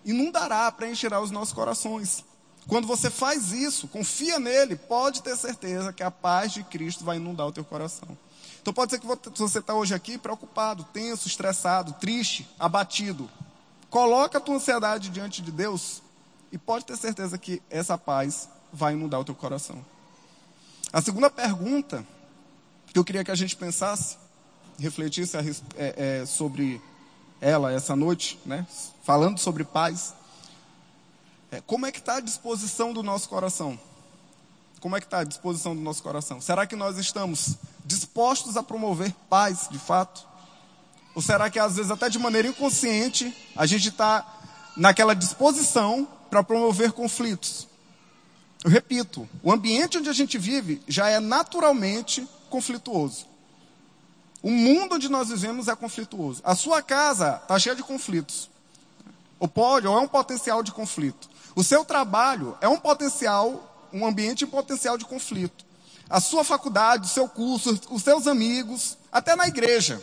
inundará, 0.05 0.71
preencherá 0.71 1.21
os 1.21 1.31
nossos 1.31 1.55
corações. 1.55 2.25
Quando 2.67 2.87
você 2.87 3.11
faz 3.11 3.53
isso, 3.53 3.89
confia 3.89 4.39
nele, 4.39 4.77
pode 4.77 5.23
ter 5.23 5.37
certeza 5.37 5.93
que 5.93 6.03
a 6.03 6.11
paz 6.11 6.53
de 6.53 6.63
Cristo 6.65 7.05
vai 7.05 7.17
inundar 7.17 7.47
o 7.47 7.53
teu 7.53 7.65
coração. 7.65 8.09
Então 8.61 8.73
pode 8.73 8.93
ser 8.93 8.99
que 8.99 9.07
você 9.07 9.59
está 9.59 9.75
hoje 9.75 9.95
aqui 9.95 10.19
preocupado, 10.19 10.85
tenso, 10.93 11.27
estressado, 11.27 11.95
triste, 11.95 12.49
abatido. 12.59 13.31
Coloca 13.89 14.39
a 14.39 14.41
tua 14.41 14.57
ansiedade 14.57 15.09
diante 15.09 15.43
de 15.43 15.51
Deus 15.51 16.03
e 16.53 16.59
pode 16.59 16.85
ter 16.85 16.97
certeza 16.97 17.39
que 17.39 17.63
essa 17.71 17.97
paz 17.97 18.49
vai 18.73 18.93
inundar 18.93 19.21
o 19.21 19.25
teu 19.25 19.35
coração. 19.35 19.85
A 20.93 21.01
segunda 21.01 21.31
pergunta 21.31 22.07
que 22.93 22.99
eu 22.99 23.05
queria 23.05 23.25
que 23.25 23.31
a 23.31 23.35
gente 23.35 23.57
pensasse, 23.57 24.17
refletisse 24.79 25.37
é, 25.37 26.21
é, 26.21 26.27
sobre 26.27 26.81
ela 27.41 27.73
essa 27.73 27.97
noite, 27.97 28.39
né? 28.45 28.67
falando 29.03 29.39
sobre 29.39 29.65
paz. 29.65 30.15
É, 31.51 31.61
como 31.61 31.87
é 31.87 31.93
que 31.93 31.99
está 31.99 32.17
a 32.17 32.21
disposição 32.21 32.93
do 32.93 33.03
nosso 33.03 33.29
coração? 33.29 33.79
Como 34.81 34.97
é 34.97 35.01
que 35.01 35.07
está 35.07 35.21
a 35.21 35.25
disposição 35.25 35.75
do 35.75 35.81
nosso 35.81 36.03
coração? 36.03 36.41
Será 36.41 36.67
que 36.67 36.77
nós 36.77 36.97
estamos 36.99 37.57
dispostos 37.85 38.57
a 38.57 38.63
promover 38.63 39.13
paz 39.29 39.69
de 39.71 39.79
fato? 39.79 40.27
Ou 41.15 41.23
será 41.23 41.51
que 41.51 41.59
às 41.59 41.77
vezes 41.77 41.91
até 41.91 42.09
de 42.09 42.19
maneira 42.19 42.49
inconsciente 42.49 43.35
a 43.57 43.67
gente 43.67 43.89
está 43.89 44.27
naquela 44.77 45.15
disposição 45.15 46.07
para 46.31 46.43
promover 46.43 46.93
conflitos? 46.93 47.67
Eu 48.65 48.71
repito, 48.71 49.29
o 49.43 49.51
ambiente 49.51 49.99
onde 49.99 50.11
a 50.11 50.13
gente 50.13 50.37
vive 50.37 50.83
já 50.87 51.09
é 51.09 51.19
naturalmente 51.19 52.27
conflituoso. 52.49 53.27
O 54.43 54.51
mundo 54.51 54.95
onde 54.95 55.09
nós 55.09 55.29
vivemos 55.29 55.69
é 55.69 55.75
conflituoso. 55.75 56.41
A 56.45 56.55
sua 56.55 56.83
casa 56.83 57.41
está 57.43 57.59
cheia 57.59 57.77
de 57.77 57.83
conflitos. 57.83 58.51
Ou 59.39 59.49
pode, 59.49 59.87
ou 59.87 59.97
é 59.97 60.01
um 60.01 60.09
potencial 60.09 60.63
de 60.63 60.73
conflito. 60.73 61.29
O 61.55 61.65
seu 61.65 61.85
trabalho 61.85 62.57
é 62.61 62.69
um 62.69 62.79
potencial, 62.79 63.89
um 63.93 64.07
ambiente 64.07 64.45
em 64.45 64.47
potencial 64.47 64.97
de 64.97 65.05
conflito. 65.05 65.65
A 66.11 66.21
sua 66.21 66.43
faculdade, 66.43 67.07
o 67.07 67.09
seu 67.09 67.29
curso, 67.29 67.81
os 67.89 68.03
seus 68.03 68.27
amigos, 68.27 68.99
até 69.13 69.37
na 69.37 69.47
igreja. 69.47 70.03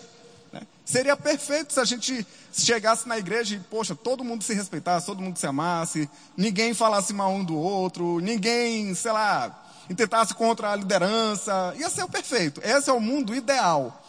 Né? 0.53 0.61
Seria 0.85 1.17
perfeito 1.17 1.73
se 1.73 1.79
a 1.81 1.85
gente 1.85 2.25
chegasse 2.53 3.07
na 3.07 3.17
igreja 3.17 3.55
e, 3.55 3.59
poxa, 3.59 3.93
todo 3.93 4.23
mundo 4.23 4.43
se 4.43 4.53
respeitasse, 4.53 5.05
todo 5.05 5.21
mundo 5.21 5.37
se 5.37 5.45
amasse, 5.45 6.09
ninguém 6.35 6.73
falasse 6.73 7.13
mal 7.13 7.31
um 7.31 7.43
do 7.43 7.57
outro, 7.57 8.19
ninguém, 8.19 8.95
sei 8.95 9.11
lá, 9.11 9.65
tentasse 9.95 10.33
contra 10.33 10.71
a 10.71 10.75
liderança. 10.75 11.73
Ia 11.77 11.89
ser 11.89 12.03
o 12.03 12.09
perfeito. 12.09 12.61
Esse 12.63 12.89
é 12.89 12.93
o 12.93 13.01
mundo 13.01 13.35
ideal. 13.35 14.01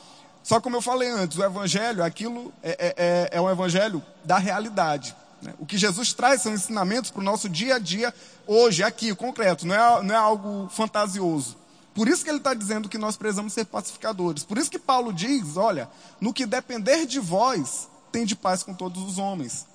Só 0.43 0.61
como 0.61 0.77
eu 0.77 0.83
falei 0.83 1.11
antes, 1.11 1.37
o 1.37 1.45
evangelho, 1.45 2.03
aquilo 2.03 2.53
é, 2.63 2.71
é, 2.71 2.95
é, 2.97 3.29
é 3.33 3.41
um 3.41 3.51
evangelho 3.51 4.03
da 4.25 4.39
realidade. 4.39 5.15
Né? 5.43 5.53
O 5.59 5.67
que 5.67 5.77
Jesus 5.77 6.13
traz 6.13 6.43
são 6.43 6.55
ensinamentos 6.55 7.11
para 7.11 7.21
o 7.21 7.25
nosso 7.25 7.49
dia 7.49 7.75
a 7.75 7.79
dia, 7.79 8.15
hoje, 8.47 8.83
aqui, 8.83 9.15
concreto, 9.15 9.67
não 9.67 9.75
é, 9.75 10.03
não 10.03 10.15
é 10.15 10.19
algo 10.19 10.69
fantasioso. 10.71 11.57
Por 11.99 12.07
isso 12.07 12.23
que 12.23 12.31
ele 12.31 12.39
está 12.39 12.55
dizendo 12.55 12.89
que 12.89 12.97
nós 12.97 13.17
precisamos 13.17 13.53
ser 13.53 13.65
pacificadores. 13.65 14.45
Por 14.45 14.57
isso 14.57 14.71
que 14.71 14.79
Paulo 14.79 15.13
diz: 15.13 15.57
olha, 15.57 15.91
no 16.21 16.33
que 16.33 16.47
depender 16.47 17.07
de 17.07 17.19
vós, 17.19 17.89
tem 18.13 18.25
de 18.25 18.37
paz 18.37 18.63
com 18.63 18.73
todos 18.73 19.03
os 19.03 19.19
homens. 19.19 19.67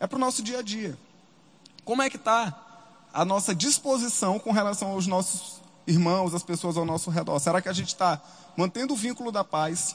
É 0.00 0.06
para 0.08 0.16
o 0.16 0.18
nosso 0.18 0.42
dia 0.42 0.58
a 0.58 0.62
dia. 0.62 0.98
Como 1.84 2.02
é 2.02 2.10
que 2.10 2.16
está 2.16 3.06
a 3.14 3.24
nossa 3.24 3.54
disposição 3.54 4.36
com 4.36 4.50
relação 4.50 4.90
aos 4.90 5.06
nossos 5.06 5.60
irmãos, 5.86 6.34
as 6.34 6.42
pessoas 6.42 6.76
ao 6.76 6.84
nosso 6.84 7.08
redor? 7.08 7.38
Será 7.38 7.62
que 7.62 7.68
a 7.68 7.72
gente 7.72 7.88
está 7.90 8.20
mantendo 8.56 8.94
o 8.94 8.96
vínculo 8.96 9.30
da 9.30 9.44
paz? 9.44 9.94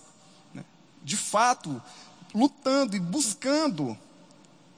de 1.03 1.17
fato, 1.17 1.81
lutando 2.33 2.95
e 2.95 2.99
buscando 3.01 3.97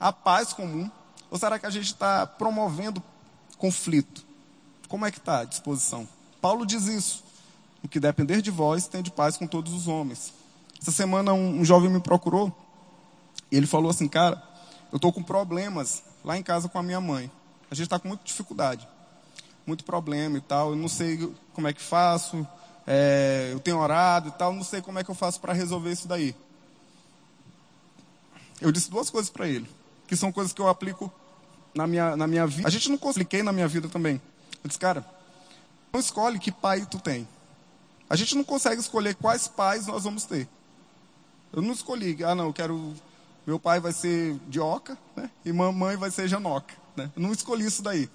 a 0.00 0.12
paz 0.12 0.52
comum? 0.52 0.90
Ou 1.30 1.38
será 1.38 1.60
que 1.60 1.66
a 1.66 1.70
gente 1.70 1.86
está 1.86 2.26
promovendo 2.26 3.00
conflito? 3.56 4.26
Como 4.88 5.06
é 5.06 5.12
que 5.12 5.18
está 5.18 5.42
a 5.42 5.44
disposição? 5.44 6.08
Paulo 6.40 6.66
diz 6.66 6.86
isso. 6.86 7.24
O 7.82 7.88
que 7.88 8.00
depender 8.00 8.42
de 8.42 8.50
vós, 8.50 8.86
tem 8.86 9.02
de 9.02 9.10
paz 9.10 9.36
com 9.36 9.46
todos 9.46 9.72
os 9.72 9.86
homens. 9.86 10.32
Essa 10.80 10.90
semana 10.90 11.32
um, 11.32 11.60
um 11.60 11.64
jovem 11.64 11.90
me 11.90 12.00
procurou 12.00 12.52
e 13.50 13.56
ele 13.56 13.66
falou 13.66 13.90
assim, 13.90 14.08
cara, 14.08 14.42
eu 14.92 14.96
estou 14.96 15.12
com 15.12 15.22
problemas 15.22 16.02
lá 16.24 16.36
em 16.36 16.42
casa 16.42 16.68
com 16.68 16.78
a 16.78 16.82
minha 16.82 17.00
mãe. 17.00 17.30
A 17.70 17.74
gente 17.74 17.84
está 17.84 17.98
com 17.98 18.08
muita 18.08 18.24
dificuldade, 18.24 18.88
muito 19.66 19.84
problema 19.84 20.38
e 20.38 20.40
tal. 20.40 20.70
Eu 20.70 20.76
não 20.76 20.88
sei 20.88 21.32
como 21.52 21.68
é 21.68 21.72
que 21.72 21.80
faço, 21.80 22.46
é, 22.86 23.50
eu 23.52 23.60
tenho 23.60 23.78
orado 23.78 24.28
e 24.28 24.32
tal, 24.32 24.52
não 24.52 24.64
sei 24.64 24.80
como 24.80 24.98
é 24.98 25.04
que 25.04 25.10
eu 25.10 25.14
faço 25.14 25.40
para 25.40 25.52
resolver 25.52 25.92
isso 25.92 26.08
daí. 26.08 26.34
Eu 28.60 28.72
disse 28.72 28.90
duas 28.90 29.08
coisas 29.08 29.30
para 29.30 29.46
ele, 29.46 29.68
que 30.06 30.16
são 30.16 30.32
coisas 30.32 30.52
que 30.52 30.60
eu 30.60 30.68
aplico 30.68 31.12
na 31.74 31.86
minha, 31.86 32.16
na 32.16 32.26
minha 32.26 32.46
vida. 32.46 32.66
A 32.66 32.70
gente 32.70 32.88
não 32.88 32.98
compliquei 32.98 33.42
na 33.42 33.52
minha 33.52 33.68
vida 33.68 33.88
também. 33.88 34.20
Eu 34.64 34.68
disse, 34.68 34.78
cara, 34.78 35.06
não 35.92 36.00
escolhe 36.00 36.38
que 36.38 36.52
pai 36.52 36.86
tu 36.86 36.98
tem. 36.98 37.26
A 38.08 38.16
gente 38.16 38.34
não 38.34 38.44
consegue 38.44 38.80
escolher 38.80 39.14
quais 39.14 39.48
pais 39.48 39.86
nós 39.86 40.04
vamos 40.04 40.24
ter. 40.24 40.48
Eu 41.52 41.62
não 41.62 41.72
escolhi, 41.72 42.22
ah 42.24 42.34
não, 42.34 42.46
eu 42.46 42.52
quero, 42.52 42.94
meu 43.46 43.58
pai 43.58 43.80
vai 43.80 43.92
ser 43.92 44.38
de 44.48 44.60
oca, 44.60 44.98
né? 45.16 45.30
E 45.44 45.52
mamãe 45.52 45.96
vai 45.96 46.10
ser 46.10 46.28
janoca, 46.28 46.74
né? 46.96 47.10
Eu 47.14 47.22
não 47.22 47.32
escolhi 47.32 47.66
isso 47.66 47.82
daí. 47.82 48.08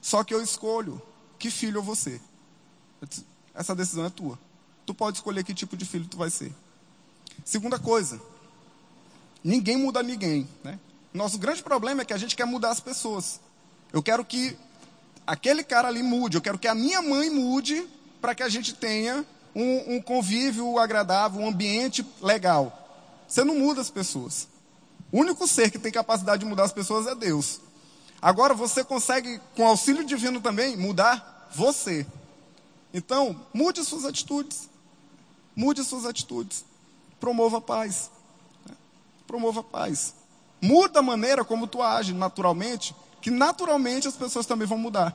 Só 0.00 0.22
que 0.22 0.32
eu 0.32 0.42
escolho 0.42 1.00
que 1.38 1.50
filho 1.50 1.78
eu 1.78 1.82
vou 1.82 1.96
ser. 1.96 2.20
Essa 3.54 3.74
decisão 3.74 4.04
é 4.04 4.10
tua. 4.10 4.38
Tu 4.84 4.94
pode 4.94 5.18
escolher 5.18 5.44
que 5.44 5.54
tipo 5.54 5.76
de 5.76 5.84
filho 5.84 6.06
tu 6.06 6.16
vai 6.16 6.30
ser. 6.30 6.52
Segunda 7.44 7.78
coisa, 7.78 8.20
ninguém 9.42 9.76
muda 9.76 10.02
ninguém, 10.02 10.48
né? 10.62 10.78
Nosso 11.12 11.38
grande 11.38 11.62
problema 11.62 12.02
é 12.02 12.04
que 12.04 12.12
a 12.12 12.18
gente 12.18 12.36
quer 12.36 12.44
mudar 12.44 12.70
as 12.70 12.80
pessoas. 12.80 13.40
Eu 13.92 14.02
quero 14.02 14.24
que 14.24 14.56
aquele 15.26 15.64
cara 15.64 15.88
ali 15.88 16.02
mude, 16.02 16.36
eu 16.36 16.42
quero 16.42 16.58
que 16.58 16.68
a 16.68 16.74
minha 16.74 17.02
mãe 17.02 17.28
mude 17.28 17.86
para 18.20 18.34
que 18.34 18.42
a 18.42 18.48
gente 18.48 18.74
tenha 18.74 19.24
um, 19.54 19.96
um, 19.96 20.02
convívio 20.02 20.78
agradável, 20.78 21.40
um 21.40 21.48
ambiente 21.48 22.06
legal. 22.20 23.24
Você 23.26 23.42
não 23.42 23.58
muda 23.58 23.80
as 23.80 23.90
pessoas. 23.90 24.46
O 25.10 25.18
único 25.20 25.46
ser 25.46 25.70
que 25.70 25.78
tem 25.78 25.90
capacidade 25.90 26.40
de 26.40 26.46
mudar 26.46 26.64
as 26.64 26.72
pessoas 26.72 27.06
é 27.06 27.14
Deus. 27.14 27.60
Agora 28.20 28.54
você 28.54 28.84
consegue, 28.84 29.40
com 29.54 29.66
auxílio 29.66 30.04
divino 30.04 30.40
também, 30.40 30.76
mudar 30.76 31.48
você. 31.52 32.06
Então, 32.92 33.40
mude 33.52 33.84
suas 33.84 34.04
atitudes. 34.04 34.68
Mude 35.54 35.82
suas 35.84 36.04
atitudes. 36.04 36.64
Promova 37.18 37.58
a 37.58 37.60
paz. 37.60 38.10
Promova 39.26 39.60
a 39.60 39.64
paz. 39.64 40.14
Muda 40.60 41.00
a 41.00 41.02
maneira 41.02 41.44
como 41.44 41.66
tu 41.66 41.82
age 41.82 42.12
naturalmente, 42.12 42.94
que 43.26 43.30
naturalmente 43.32 44.06
as 44.06 44.14
pessoas 44.14 44.46
também 44.46 44.68
vão 44.68 44.78
mudar. 44.78 45.12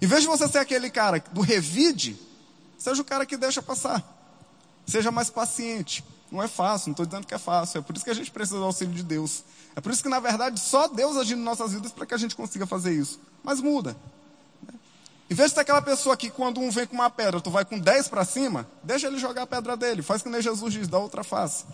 Em 0.00 0.06
vez 0.06 0.22
de 0.22 0.26
você 0.26 0.48
ser 0.48 0.56
aquele 0.56 0.88
cara 0.88 1.22
do 1.32 1.42
revide, 1.42 2.18
seja 2.78 3.02
o 3.02 3.04
cara 3.04 3.26
que 3.26 3.36
deixa 3.36 3.60
passar. 3.60 4.02
Seja 4.86 5.10
mais 5.10 5.28
paciente. 5.28 6.02
Não 6.32 6.42
é 6.42 6.48
fácil, 6.48 6.88
não 6.88 6.92
estou 6.92 7.04
dizendo 7.04 7.26
que 7.26 7.34
é 7.34 7.38
fácil. 7.38 7.76
É 7.76 7.82
por 7.82 7.94
isso 7.94 8.06
que 8.06 8.10
a 8.10 8.14
gente 8.14 8.30
precisa 8.30 8.56
do 8.56 8.64
auxílio 8.64 8.94
de 8.94 9.02
Deus. 9.02 9.44
É 9.76 9.82
por 9.82 9.92
isso 9.92 10.02
que, 10.02 10.08
na 10.08 10.18
verdade, 10.18 10.58
só 10.58 10.88
Deus 10.88 11.14
agindo 11.18 11.42
em 11.42 11.44
nossas 11.44 11.72
vidas 11.74 11.92
para 11.92 12.06
que 12.06 12.14
a 12.14 12.16
gente 12.16 12.34
consiga 12.34 12.64
fazer 12.66 12.94
isso. 12.94 13.20
Mas 13.44 13.60
muda. 13.60 13.94
Em 15.28 15.34
vez 15.34 15.50
de 15.50 15.56
ser 15.56 15.60
aquela 15.60 15.82
pessoa 15.82 16.16
que, 16.16 16.30
quando 16.30 16.58
um 16.58 16.70
vem 16.70 16.86
com 16.86 16.94
uma 16.94 17.10
pedra, 17.10 17.38
tu 17.38 17.50
vai 17.50 17.66
com 17.66 17.78
10 17.78 18.08
para 18.08 18.24
cima, 18.24 18.66
deixa 18.82 19.08
ele 19.08 19.18
jogar 19.18 19.42
a 19.42 19.46
pedra 19.46 19.76
dele. 19.76 20.00
Faz 20.00 20.22
que 20.22 20.30
nem 20.30 20.40
Jesus 20.40 20.72
diz, 20.72 20.88
dá 20.88 20.96
outra 20.96 21.22
face. 21.22 21.66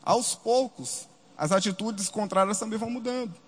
Aos 0.00 0.36
poucos, 0.36 1.08
as 1.36 1.50
atitudes 1.50 2.08
contrárias 2.08 2.56
também 2.56 2.78
vão 2.78 2.88
mudando. 2.88 3.42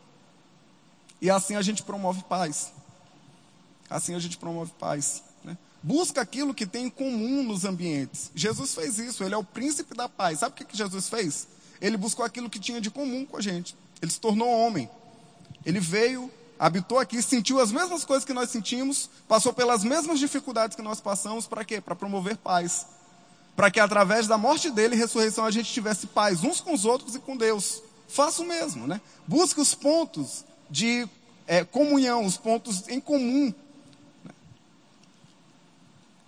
E 1.20 1.30
assim 1.30 1.56
a 1.56 1.62
gente 1.62 1.82
promove 1.82 2.22
paz. 2.24 2.72
Assim 3.88 4.14
a 4.14 4.18
gente 4.18 4.36
promove 4.36 4.72
paz. 4.78 5.22
Né? 5.44 5.56
Busca 5.82 6.20
aquilo 6.20 6.54
que 6.54 6.66
tem 6.66 6.86
em 6.86 6.90
comum 6.90 7.42
nos 7.42 7.64
ambientes. 7.64 8.30
Jesus 8.34 8.74
fez 8.74 8.98
isso, 8.98 9.24
ele 9.24 9.34
é 9.34 9.38
o 9.38 9.44
príncipe 9.44 9.94
da 9.94 10.08
paz. 10.08 10.40
Sabe 10.40 10.52
o 10.52 10.56
que, 10.56 10.64
que 10.64 10.76
Jesus 10.76 11.08
fez? 11.08 11.48
Ele 11.80 11.96
buscou 11.96 12.24
aquilo 12.24 12.50
que 12.50 12.58
tinha 12.58 12.80
de 12.80 12.90
comum 12.90 13.24
com 13.24 13.36
a 13.36 13.40
gente. 13.40 13.76
Ele 14.00 14.10
se 14.10 14.20
tornou 14.20 14.48
homem. 14.48 14.88
Ele 15.64 15.80
veio, 15.80 16.30
habitou 16.58 16.98
aqui, 16.98 17.22
sentiu 17.22 17.60
as 17.60 17.72
mesmas 17.72 18.04
coisas 18.04 18.24
que 18.24 18.32
nós 18.32 18.50
sentimos, 18.50 19.10
passou 19.28 19.52
pelas 19.52 19.84
mesmas 19.84 20.18
dificuldades 20.18 20.76
que 20.76 20.82
nós 20.82 21.00
passamos, 21.00 21.46
para 21.46 21.64
quê? 21.64 21.80
Para 21.80 21.96
promover 21.96 22.36
paz. 22.36 22.86
Para 23.54 23.70
que 23.70 23.80
através 23.80 24.26
da 24.26 24.36
morte 24.36 24.70
dele 24.70 24.94
e 24.94 24.98
ressurreição 24.98 25.44
a 25.44 25.50
gente 25.50 25.72
tivesse 25.72 26.06
paz 26.08 26.44
uns 26.44 26.60
com 26.60 26.74
os 26.74 26.84
outros 26.84 27.14
e 27.14 27.18
com 27.18 27.36
Deus. 27.36 27.82
Faça 28.06 28.42
o 28.42 28.46
mesmo, 28.46 28.86
né? 28.86 29.00
Busque 29.26 29.60
os 29.60 29.74
pontos 29.74 30.44
de 30.70 31.08
é, 31.46 31.64
comunhão, 31.64 32.24
os 32.24 32.36
pontos 32.36 32.88
em 32.88 33.00
comum 33.00 33.54
né? 34.24 34.32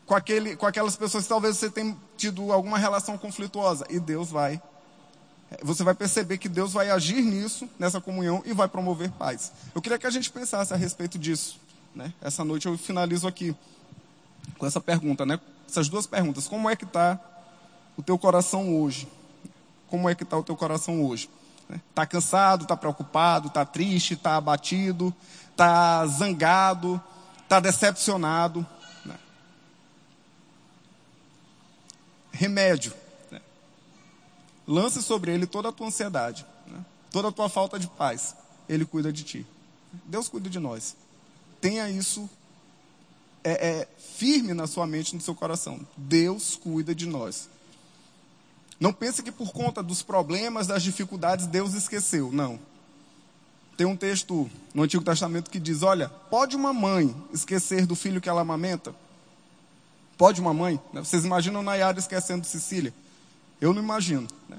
com, 0.07 0.15
aquele, 0.15 0.57
com 0.57 0.67
aquelas 0.67 0.97
pessoas 0.97 1.25
que 1.25 1.29
talvez 1.29 1.57
você 1.57 1.71
tenha 1.71 1.97
tido 2.17 2.53
alguma 2.53 2.79
relação 2.79 3.19
conflituosa. 3.19 3.87
E 3.91 3.99
Deus 3.99 4.31
vai. 4.31 4.61
É, 5.51 5.65
você 5.65 5.83
vai 5.83 5.95
perceber 5.95 6.39
que 6.39 6.49
Deus 6.49 6.73
vai 6.73 6.91
agir 6.91 7.23
nisso, 7.23 7.69
nessa 7.79 8.01
comunhão, 8.01 8.43
e 8.45 8.53
vai 8.53 8.69
promover 8.69 9.11
paz. 9.13 9.53
Eu 9.75 9.83
queria 9.83 9.99
que 9.99 10.07
a 10.07 10.11
gente 10.11 10.31
pensasse 10.31 10.73
a 10.73 10.77
respeito 10.77 11.19
disso. 11.19 11.61
Né? 11.95 12.13
Essa 12.21 12.45
noite 12.45 12.67
eu 12.67 12.77
finalizo 12.79 13.27
aqui 13.27 13.57
com 14.57 14.67
essa 14.67 14.81
pergunta, 14.81 15.27
né? 15.27 15.41
Essas 15.69 15.89
duas 15.89 16.07
perguntas. 16.07 16.47
Como 16.47 16.69
é 16.69 16.77
que 16.77 16.85
está 16.85 17.21
o 17.97 18.03
teu 18.03 18.19
coração 18.19 18.81
hoje? 18.81 19.09
Como 19.89 20.09
é 20.09 20.15
que 20.15 20.23
está 20.23 20.37
o 20.37 20.43
teu 20.43 20.57
coração 20.57 21.05
hoje? 21.05 21.29
Está 21.77 22.07
cansado, 22.07 22.63
está 22.63 22.77
preocupado, 22.77 23.49
está 23.49 23.65
triste, 23.65 24.15
está 24.15 24.37
abatido, 24.37 25.15
está 25.51 26.07
zangado, 26.07 27.01
está 27.43 27.61
decepcionado. 27.61 28.67
Né? 29.05 29.19
Remédio. 32.33 32.95
Né? 33.31 33.41
Lance 34.67 35.03
sobre 35.03 35.33
ele 35.33 35.47
toda 35.47 35.69
a 35.69 35.73
tua 35.73 35.89
ansiedade, 35.89 36.47
né? 36.67 36.85
toda 37.11 37.29
a 37.29 37.33
tua 37.33 37.49
falta 37.49 37.79
de 37.79 37.87
paz. 37.87 38.35
Ele 38.69 38.85
cuida 38.85 39.13
de 39.13 39.23
ti. 39.23 39.47
Deus 40.05 40.29
cuida 40.29 40.49
de 40.49 40.59
nós. 40.59 40.97
Tenha 41.61 41.89
isso 41.91 42.29
é, 43.43 43.69
é, 43.69 43.89
firme 43.99 44.53
na 44.55 44.67
sua 44.67 44.87
mente, 44.87 45.15
no 45.15 45.21
seu 45.21 45.35
coração. 45.35 45.81
Deus 45.97 46.57
cuida 46.57 46.95
de 46.95 47.07
nós. 47.07 47.49
Não 48.81 48.93
pense 48.93 49.23
que 49.23 49.33
por 49.33 49.53
conta 49.53 49.83
dos 49.83 50.03
problemas, 50.03 50.67
das 50.67 50.83
dificuldades, 50.83 51.47
Deus 51.47 51.75
esqueceu. 51.75 52.31
Não. 52.33 52.61
Tem 53.77 53.87
um 53.87 53.97
texto 53.97 54.49
no 54.73 54.83
Antigo 54.83 55.05
Testamento 55.05 55.51
que 55.51 55.59
diz: 55.59 55.83
Olha, 55.83 56.09
pode 56.09 56.55
uma 56.55 56.73
mãe 56.73 57.15
esquecer 57.33 57.87
do 57.87 57.97
filho 57.97 58.21
que 58.21 58.29
ela 58.29 58.43
amamenta? 58.43 58.95
Pode 60.17 60.41
uma 60.41 60.55
mãe? 60.55 60.81
Né? 60.93 61.01
Vocês 61.01 61.25
imaginam 61.25 61.63
Nayara 61.63 61.99
esquecendo 61.99 62.47
Cecília? 62.47 62.93
Eu 63.61 63.73
não 63.73 63.83
imagino. 63.83 64.27
Né? 64.49 64.59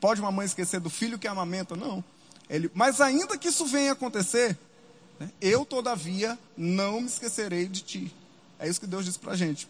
Pode 0.00 0.20
uma 0.20 0.32
mãe 0.32 0.46
esquecer 0.46 0.80
do 0.80 0.90
filho 0.90 1.18
que 1.18 1.28
amamenta? 1.28 1.76
Não. 1.76 2.02
Ele, 2.48 2.70
mas 2.74 3.00
ainda 3.00 3.38
que 3.38 3.48
isso 3.48 3.64
venha 3.66 3.92
acontecer, 3.92 4.58
né? 5.18 5.30
eu, 5.40 5.64
todavia, 5.64 6.38
não 6.56 7.00
me 7.00 7.06
esquecerei 7.06 7.66
de 7.66 7.82
ti. 7.82 8.14
É 8.58 8.68
isso 8.68 8.80
que 8.80 8.86
Deus 8.86 9.04
diz 9.04 9.16
para 9.16 9.32
a 9.32 9.36
gente. 9.36 9.68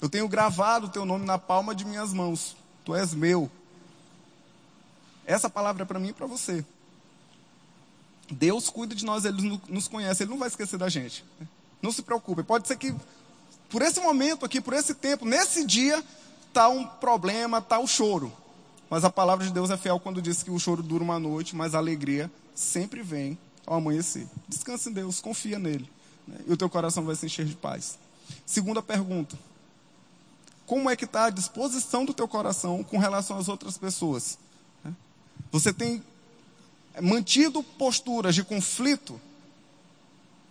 Eu 0.00 0.08
tenho 0.08 0.28
gravado 0.28 0.86
o 0.86 0.90
teu 0.90 1.04
nome 1.04 1.26
na 1.26 1.38
palma 1.38 1.74
de 1.74 1.84
minhas 1.84 2.12
mãos 2.12 2.56
tu 2.88 2.96
és 2.96 3.12
meu. 3.12 3.50
Essa 5.26 5.50
palavra 5.50 5.82
é 5.82 5.86
para 5.86 6.00
mim 6.00 6.08
e 6.08 6.12
para 6.14 6.26
você. 6.26 6.64
Deus 8.30 8.70
cuida 8.70 8.94
de 8.94 9.04
nós, 9.04 9.26
Ele 9.26 9.60
nos 9.68 9.86
conhece, 9.86 10.22
Ele 10.22 10.30
não 10.30 10.38
vai 10.38 10.48
esquecer 10.48 10.78
da 10.78 10.88
gente. 10.88 11.22
Não 11.82 11.92
se 11.92 12.00
preocupe. 12.00 12.42
Pode 12.42 12.66
ser 12.66 12.78
que 12.78 12.94
por 13.68 13.82
esse 13.82 14.00
momento 14.00 14.46
aqui, 14.46 14.58
por 14.58 14.72
esse 14.72 14.94
tempo, 14.94 15.26
nesse 15.26 15.66
dia, 15.66 16.02
está 16.46 16.70
um 16.70 16.86
problema, 16.86 17.58
está 17.58 17.78
o 17.78 17.86
choro. 17.86 18.32
Mas 18.88 19.04
a 19.04 19.10
palavra 19.10 19.44
de 19.44 19.52
Deus 19.52 19.70
é 19.70 19.76
fiel 19.76 20.00
quando 20.00 20.22
diz 20.22 20.42
que 20.42 20.50
o 20.50 20.58
choro 20.58 20.82
dura 20.82 21.04
uma 21.04 21.18
noite, 21.18 21.54
mas 21.54 21.74
a 21.74 21.78
alegria 21.78 22.30
sempre 22.54 23.02
vem 23.02 23.36
ao 23.66 23.76
amanhecer. 23.76 24.26
Descanse 24.48 24.88
em 24.88 24.92
Deus, 24.94 25.20
confia 25.20 25.58
nele. 25.58 25.90
Né? 26.26 26.38
E 26.46 26.52
o 26.54 26.56
teu 26.56 26.70
coração 26.70 27.04
vai 27.04 27.14
se 27.14 27.26
encher 27.26 27.44
de 27.44 27.54
paz. 27.54 27.98
Segunda 28.46 28.80
pergunta 28.80 29.36
como 30.68 30.90
é 30.90 30.94
que 30.94 31.06
está 31.06 31.24
a 31.24 31.30
disposição 31.30 32.04
do 32.04 32.12
teu 32.12 32.28
coração 32.28 32.84
com 32.84 32.98
relação 32.98 33.38
às 33.38 33.48
outras 33.48 33.78
pessoas. 33.78 34.38
Né? 34.84 34.94
Você 35.50 35.72
tem 35.72 36.04
mantido 37.00 37.62
posturas 37.62 38.34
de 38.34 38.44
conflito? 38.44 39.18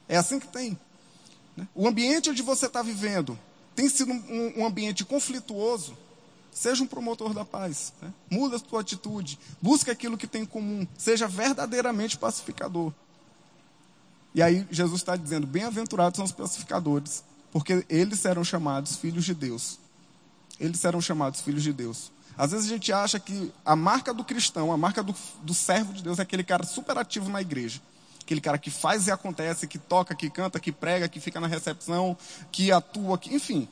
É 0.10 0.18
assim 0.18 0.40
que 0.40 0.48
tem. 0.48 0.78
Né? 1.56 1.68
O 1.76 1.88
ambiente 1.88 2.32
onde 2.32 2.42
você 2.42 2.66
está 2.66 2.82
vivendo 2.82 3.38
tem 3.76 3.88
sido 3.88 4.12
um, 4.12 4.54
um, 4.58 4.66
ambiente 4.66 5.06
conflituoso? 5.06 5.96
Seja 6.52 6.84
um 6.84 6.88
promotor 6.88 7.32
da 7.32 7.46
paz. 7.46 7.94
Né? 8.02 8.12
Muda 8.32 8.56
a 8.56 8.60
sua 8.60 8.82
atitude. 8.82 9.38
Busque 9.62 9.92
aquilo 9.92 10.18
que 10.18 10.26
tem 10.26 10.42
em 10.42 10.48
comum. 10.48 10.88
Seja 10.98 11.28
verdadeiramente 11.28 12.18
pacificador. 12.18 12.92
E 14.34 14.42
aí 14.42 14.66
Jesus 14.72 15.00
está 15.00 15.16
dizendo: 15.16 15.46
bem-aventurados 15.46 16.18
são 16.18 16.26
os 16.26 16.32
pacificadores, 16.32 17.24
porque 17.52 17.86
eles 17.88 18.20
serão 18.20 18.44
chamados 18.44 18.96
filhos 18.96 19.24
de 19.24 19.36
Deus 19.36 19.78
eles 20.60 20.80
serão 20.80 21.02
chamados 21.02 21.42
filhos 21.42 21.64
de 21.64 21.72
Deus. 21.72 22.12
Às 22.38 22.52
vezes 22.52 22.68
a 22.68 22.70
gente 22.70 22.94
acha 22.94 23.20
que 23.20 23.52
a 23.66 23.76
marca 23.76 24.14
do 24.14 24.24
cristão, 24.24 24.72
a 24.72 24.78
marca 24.78 25.02
do, 25.02 25.16
do 25.42 25.54
servo 25.54 25.92
de 25.92 26.04
Deus 26.04 26.20
é 26.20 26.22
aquele 26.22 26.44
cara 26.44 26.64
super 26.64 26.98
ativo 26.98 27.30
na 27.30 27.42
igreja. 27.42 27.82
Aquele 28.22 28.42
cara 28.42 28.58
que 28.58 28.70
faz 28.70 29.08
e 29.08 29.12
acontece, 29.12 29.68
que 29.68 29.80
toca, 29.80 30.14
que 30.14 30.30
canta, 30.30 30.60
que 30.60 30.72
prega, 30.72 31.08
que 31.08 31.20
fica 31.20 31.40
na 31.40 31.48
recepção, 31.48 32.16
que 32.52 32.72
atua, 32.72 33.18
que, 33.18 33.34
enfim. 33.34 33.68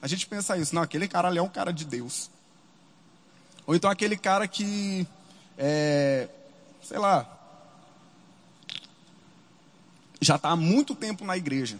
A 0.00 0.06
gente 0.06 0.26
pensa 0.26 0.56
isso, 0.56 0.74
não, 0.74 0.82
aquele 0.82 1.08
cara 1.08 1.28
ali 1.28 1.38
é 1.38 1.42
um 1.42 1.48
cara 1.48 1.72
de 1.72 1.84
Deus. 1.84 2.30
Ou 3.66 3.74
então 3.74 3.90
aquele 3.90 4.16
cara 4.16 4.46
que, 4.46 5.06
é, 5.56 6.28
sei 6.82 6.98
lá, 6.98 7.26
já 10.20 10.36
está 10.36 10.50
há 10.50 10.56
muito 10.56 10.94
tempo 10.94 11.24
na 11.24 11.36
igreja. 11.36 11.78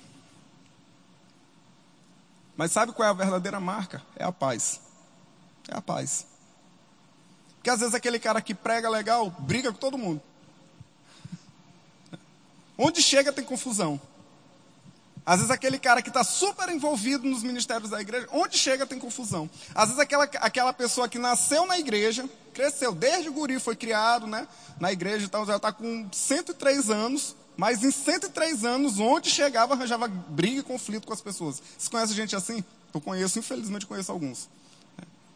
Mas 2.56 2.72
sabe 2.72 2.92
qual 2.92 3.06
é 3.08 3.10
a 3.10 3.14
verdadeira 3.14 3.58
marca? 3.58 4.02
É 4.16 4.24
a 4.24 4.32
paz. 4.32 4.80
É 5.68 5.76
a 5.76 5.82
paz. 5.82 6.26
Porque 7.56 7.70
às 7.70 7.80
vezes 7.80 7.94
aquele 7.94 8.18
cara 8.18 8.40
que 8.40 8.54
prega 8.54 8.88
legal 8.88 9.30
briga 9.30 9.72
com 9.72 9.78
todo 9.78 9.98
mundo. 9.98 10.22
Onde 12.78 13.02
chega 13.02 13.32
tem 13.32 13.44
confusão. 13.44 14.00
Às 15.26 15.36
vezes 15.36 15.50
aquele 15.50 15.78
cara 15.78 16.02
que 16.02 16.10
está 16.10 16.22
super 16.22 16.68
envolvido 16.68 17.26
nos 17.26 17.42
ministérios 17.42 17.88
da 17.88 17.98
igreja, 17.98 18.28
onde 18.30 18.58
chega 18.58 18.86
tem 18.86 18.98
confusão. 18.98 19.48
Às 19.74 19.86
vezes 19.86 19.98
aquela, 19.98 20.24
aquela 20.24 20.72
pessoa 20.72 21.08
que 21.08 21.18
nasceu 21.18 21.64
na 21.64 21.78
igreja, 21.78 22.28
cresceu 22.52 22.92
desde 22.92 23.30
o 23.30 23.32
guri, 23.32 23.58
foi 23.58 23.74
criado 23.74 24.26
né, 24.26 24.46
na 24.78 24.92
igreja 24.92 25.24
e 25.24 25.28
tal, 25.28 25.46
já 25.46 25.56
está 25.56 25.72
com 25.72 26.06
103 26.12 26.90
anos, 26.90 27.34
mas 27.56 27.84
em 27.84 27.90
103 27.90 28.64
anos, 28.64 28.98
onde 28.98 29.30
chegava, 29.30 29.74
arranjava 29.74 30.08
briga 30.08 30.60
e 30.60 30.62
conflito 30.62 31.06
com 31.06 31.12
as 31.12 31.20
pessoas. 31.20 31.62
Você 31.78 31.88
conhece 31.88 32.12
gente 32.12 32.34
assim? 32.34 32.64
Eu 32.92 33.00
conheço, 33.00 33.38
infelizmente 33.38 33.86
conheço 33.86 34.10
alguns. 34.10 34.48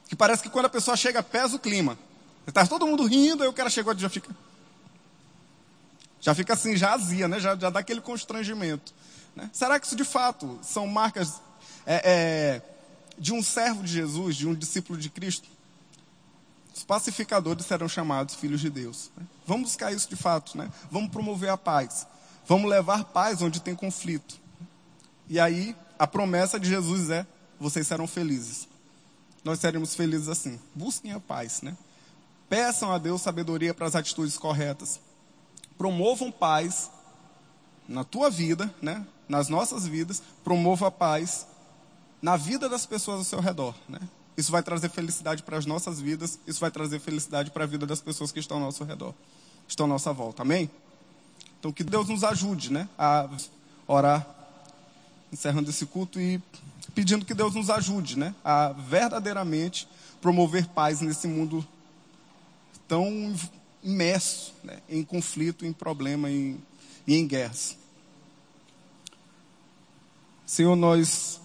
Que 0.09 0.17
parece 0.17 0.43
que 0.43 0.49
quando 0.49 0.67
a 0.67 0.71
pessoa 0.71 0.97
chega, 0.97 1.23
pesa 1.23 1.57
o 1.57 1.59
clima. 1.59 1.99
Está 2.47 2.67
todo 2.67 2.87
mundo 2.87 3.05
rindo, 3.05 3.43
aí 3.43 3.49
o 3.49 3.53
cara 3.53 3.69
chegou 3.69 3.93
e 3.93 3.99
já 3.99 4.09
fica. 4.09 4.35
Já 6.21 6.35
fica 6.35 6.55
assim, 6.55 6.77
já 6.77 6.95
azia, 6.95 7.29
né? 7.29 7.39
já, 7.39 7.55
já 7.55 7.71
dá 7.71 7.81
aquele 7.81 8.01
constrangimento. 8.01 8.93
Né? 9.37 9.49
Será 9.53 9.79
que 9.79 9.87
isso 9.87 9.95
de 9.95 10.05
fato 10.05 10.59
são 10.63 10.87
marcas 10.87 11.41
é, 11.87 12.03
é, 12.05 12.63
de 13.19 13.33
um 13.33 13.43
servo 13.43 13.83
de 13.83 13.93
Jesus, 13.93 14.37
de 14.37 14.49
um 14.49 14.55
discípulo 14.55 14.99
de 14.99 15.09
Cristo? 15.11 15.49
Os 16.79 16.85
pacificadores 16.85 17.67
serão 17.67 17.89
chamados 17.89 18.37
filhos 18.37 18.61
de 18.61 18.71
Deus. 18.71 19.11
Né? 19.17 19.27
Vamos 19.45 19.71
buscar 19.71 19.93
isso 19.93 20.09
de 20.09 20.15
fato, 20.15 20.57
né? 20.57 20.71
Vamos 20.89 21.11
promover 21.11 21.51
a 21.51 21.57
paz. 21.57 22.07
Vamos 22.47 22.71
levar 22.71 23.03
paz 23.03 23.43
onde 23.43 23.61
tem 23.61 23.75
conflito. 23.75 24.41
E 25.29 25.41
aí, 25.41 25.75
a 25.99 26.07
promessa 26.07 26.59
de 26.59 26.69
Jesus 26.69 27.11
é: 27.11 27.27
vocês 27.59 27.85
serão 27.85 28.07
felizes. 28.07 28.69
Nós 29.43 29.59
seremos 29.59 29.97
felizes 29.97 30.29
assim. 30.29 30.57
Busquem 30.73 31.11
a 31.11 31.19
paz, 31.19 31.63
né? 31.63 31.77
Peçam 32.49 32.93
a 32.93 32.99
Deus 32.99 33.23
sabedoria 33.23 33.75
para 33.75 33.89
as 33.89 33.97
atitudes 33.97 34.39
corretas. 34.39 35.01
Promovam 35.77 36.31
paz 36.31 36.93
na 37.89 38.05
tua 38.05 38.31
vida, 38.31 38.73
né? 38.81 39.05
Nas 39.29 39.49
nossas 39.49 39.85
vidas. 39.85 40.23
Promova 40.45 40.87
a 40.87 40.93
paz 40.93 41.45
na 42.23 42.37
vida 42.37 42.69
das 42.69 42.87
pessoas 42.87 43.19
ao 43.19 43.25
seu 43.25 43.41
redor, 43.41 43.75
né? 43.89 43.99
Isso 44.39 44.53
vai 44.53 44.63
trazer 44.63 44.89
felicidade 44.89 45.43
para 45.43 45.59
as 45.59 45.67
nossas 45.67 46.01
vidas, 46.01 46.39
isso 46.47 46.61
vai 46.61 46.71
trazer 46.71 47.01
felicidade 47.01 47.51
para 47.51 47.65
a 47.65 47.67
vida 47.67 47.85
das 47.85 48.01
pessoas 48.01 48.31
que 48.31 48.39
estão 48.39 48.59
ao 48.59 48.63
nosso 48.63 48.85
redor, 48.85 49.13
estão 49.67 49.87
à 49.87 49.89
nossa 49.89 50.13
volta. 50.13 50.43
Amém? 50.43 50.71
Então 51.59 51.73
que 51.73 51.83
Deus 51.83 52.09
nos 52.09 52.23
ajude, 52.23 52.73
né, 52.73 52.89
a 52.97 53.29
orar, 53.85 54.25
encerrando 55.33 55.69
esse 55.69 55.85
culto 55.87 56.21
e 56.21 56.41
pedindo 56.95 57.25
que 57.25 57.35
Deus 57.35 57.53
nos 57.57 57.69
ajude, 57.69 58.17
né, 58.17 58.33
a 58.45 58.69
verdadeiramente 58.71 59.89
promover 60.21 60.69
paz 60.69 61.01
nesse 61.01 61.27
mundo 61.27 61.67
tão 62.87 63.35
imerso 63.83 64.55
né, 64.63 64.79
em 64.89 65.03
conflito, 65.03 65.67
em 65.67 65.73
problema 65.73 66.31
em, 66.31 66.63
e 67.05 67.17
em 67.17 67.27
guerras. 67.27 67.77
Senhor, 70.47 70.77
nós 70.77 71.41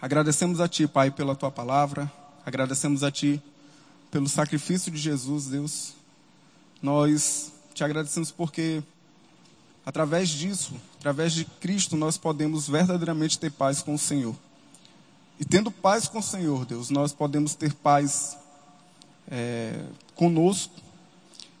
agradecemos 0.00 0.60
a 0.60 0.68
Ti, 0.68 0.86
Pai, 0.86 1.10
pela 1.10 1.34
Tua 1.34 1.50
palavra, 1.50 2.10
agradecemos 2.44 3.02
a 3.02 3.10
Ti 3.10 3.42
pelo 4.10 4.28
sacrifício 4.28 4.90
de 4.90 4.98
Jesus, 4.98 5.46
Deus. 5.46 5.92
Nós 6.82 7.52
te 7.74 7.84
agradecemos 7.84 8.30
porque, 8.30 8.82
através 9.84 10.28
disso, 10.28 10.74
através 10.98 11.32
de 11.32 11.44
Cristo, 11.44 11.96
nós 11.96 12.18
podemos 12.18 12.68
verdadeiramente 12.68 13.38
ter 13.38 13.50
paz 13.52 13.82
com 13.82 13.94
o 13.94 13.98
Senhor. 13.98 14.34
E 15.38 15.44
tendo 15.44 15.70
paz 15.70 16.08
com 16.08 16.18
o 16.18 16.22
Senhor, 16.22 16.66
Deus, 16.66 16.90
nós 16.90 17.12
podemos 17.12 17.54
ter 17.54 17.72
paz 17.72 18.36
é, 19.30 19.82
conosco 20.14 20.74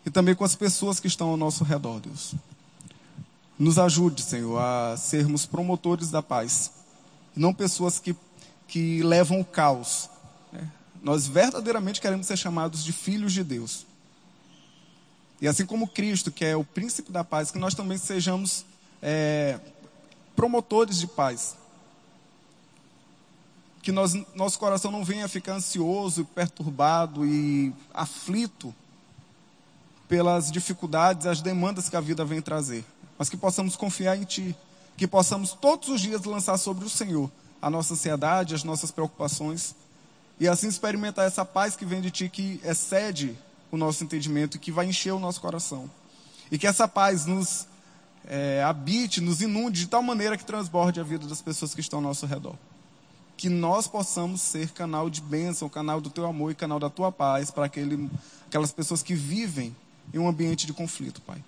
e 0.04 0.10
também 0.10 0.34
com 0.34 0.44
as 0.44 0.54
pessoas 0.54 0.98
que 0.98 1.06
estão 1.06 1.28
ao 1.28 1.36
nosso 1.36 1.64
redor, 1.64 2.00
Deus. 2.00 2.34
Nos 3.58 3.78
ajude, 3.78 4.22
Senhor, 4.22 4.58
a 4.58 4.96
sermos 4.96 5.46
promotores 5.46 6.10
da 6.10 6.22
paz, 6.22 6.72
não 7.36 7.54
pessoas 7.54 7.98
que, 7.98 8.14
que 8.70 9.02
levam 9.02 9.40
o 9.40 9.44
caos. 9.44 10.08
Nós 11.02 11.26
verdadeiramente 11.26 12.00
queremos 12.00 12.26
ser 12.26 12.36
chamados 12.36 12.84
de 12.84 12.92
filhos 12.92 13.32
de 13.32 13.42
Deus. 13.42 13.84
E 15.40 15.48
assim 15.48 15.66
como 15.66 15.88
Cristo, 15.88 16.30
que 16.30 16.44
é 16.44 16.56
o 16.56 16.62
príncipe 16.62 17.10
da 17.10 17.24
paz, 17.24 17.50
que 17.50 17.58
nós 17.58 17.74
também 17.74 17.98
sejamos 17.98 18.64
é, 19.02 19.58
promotores 20.36 20.98
de 20.98 21.06
paz 21.06 21.56
que 23.82 23.90
nós, 23.90 24.12
nosso 24.34 24.58
coração 24.58 24.90
não 24.90 25.02
venha 25.02 25.26
ficar 25.26 25.54
ansioso, 25.54 26.24
perturbado 26.24 27.24
e 27.24 27.72
aflito 27.94 28.74
pelas 30.06 30.50
dificuldades, 30.52 31.26
as 31.26 31.40
demandas 31.40 31.88
que 31.88 31.96
a 31.96 32.00
vida 32.00 32.22
vem 32.22 32.42
trazer, 32.42 32.84
mas 33.18 33.30
que 33.30 33.38
possamos 33.38 33.76
confiar 33.76 34.18
em 34.18 34.24
Ti, 34.24 34.54
que 34.98 35.06
possamos 35.06 35.54
todos 35.54 35.88
os 35.88 36.00
dias 36.00 36.24
lançar 36.24 36.58
sobre 36.58 36.84
o 36.84 36.90
Senhor 36.90 37.30
a 37.60 37.68
nossa 37.68 37.94
ansiedade, 37.94 38.54
as 38.54 38.64
nossas 38.64 38.90
preocupações, 38.90 39.74
e 40.38 40.48
assim 40.48 40.68
experimentar 40.68 41.26
essa 41.26 41.44
paz 41.44 41.76
que 41.76 41.84
vem 41.84 42.00
de 42.00 42.10
Ti, 42.10 42.28
que 42.28 42.60
excede 42.64 43.36
o 43.70 43.76
nosso 43.76 44.02
entendimento 44.02 44.56
e 44.56 44.60
que 44.60 44.72
vai 44.72 44.86
encher 44.86 45.12
o 45.12 45.18
nosso 45.18 45.40
coração. 45.40 45.90
E 46.50 46.58
que 46.58 46.66
essa 46.66 46.88
paz 46.88 47.26
nos 47.26 47.66
é, 48.26 48.62
habite, 48.62 49.20
nos 49.20 49.40
inunde 49.40 49.80
de 49.80 49.86
tal 49.86 50.02
maneira 50.02 50.36
que 50.36 50.44
transborde 50.44 50.98
a 50.98 51.02
vida 51.02 51.26
das 51.26 51.42
pessoas 51.42 51.74
que 51.74 51.80
estão 51.80 51.98
ao 51.98 52.02
nosso 52.02 52.26
redor 52.26 52.56
que 53.40 53.48
nós 53.48 53.86
possamos 53.86 54.42
ser 54.42 54.68
canal 54.68 55.08
de 55.08 55.22
bênção, 55.22 55.66
canal 55.66 55.98
do 55.98 56.10
teu 56.10 56.26
amor 56.26 56.52
e 56.52 56.54
canal 56.54 56.78
da 56.78 56.90
tua 56.90 57.10
paz 57.10 57.50
para 57.50 57.64
aquele, 57.64 58.10
aquelas 58.46 58.70
pessoas 58.70 59.02
que 59.02 59.14
vivem 59.14 59.74
em 60.12 60.18
um 60.18 60.28
ambiente 60.28 60.66
de 60.66 60.74
conflito, 60.74 61.22
Pai. 61.22 61.42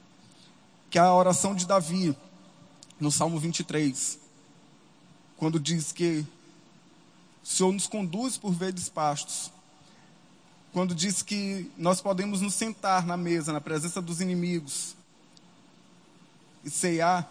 Que 0.88 0.98
a 0.98 1.12
oração 1.12 1.55
de 1.55 1.66
Davi, 1.66 2.16
no 2.98 3.12
Salmo 3.12 3.38
23, 3.38 4.18
quando 5.43 5.59
diz 5.59 5.91
que 5.91 6.25
o 7.43 7.47
Senhor 7.47 7.73
nos 7.73 7.89
conduz 7.89 8.39
por 8.39 8.53
verdes 8.53 8.89
pastos, 8.89 9.51
quando 10.73 10.95
diz 10.95 11.21
que 11.21 11.69
nós 11.77 12.01
podemos 12.01 12.41
nos 12.41 12.55
sentar 12.55 13.05
na 13.05 13.17
mesa, 13.17 13.53
na 13.53 13.61
presença 13.61 14.01
dos 14.01 14.21
inimigos, 14.21 14.95
e 16.63 16.71
ceiar, 16.71 17.29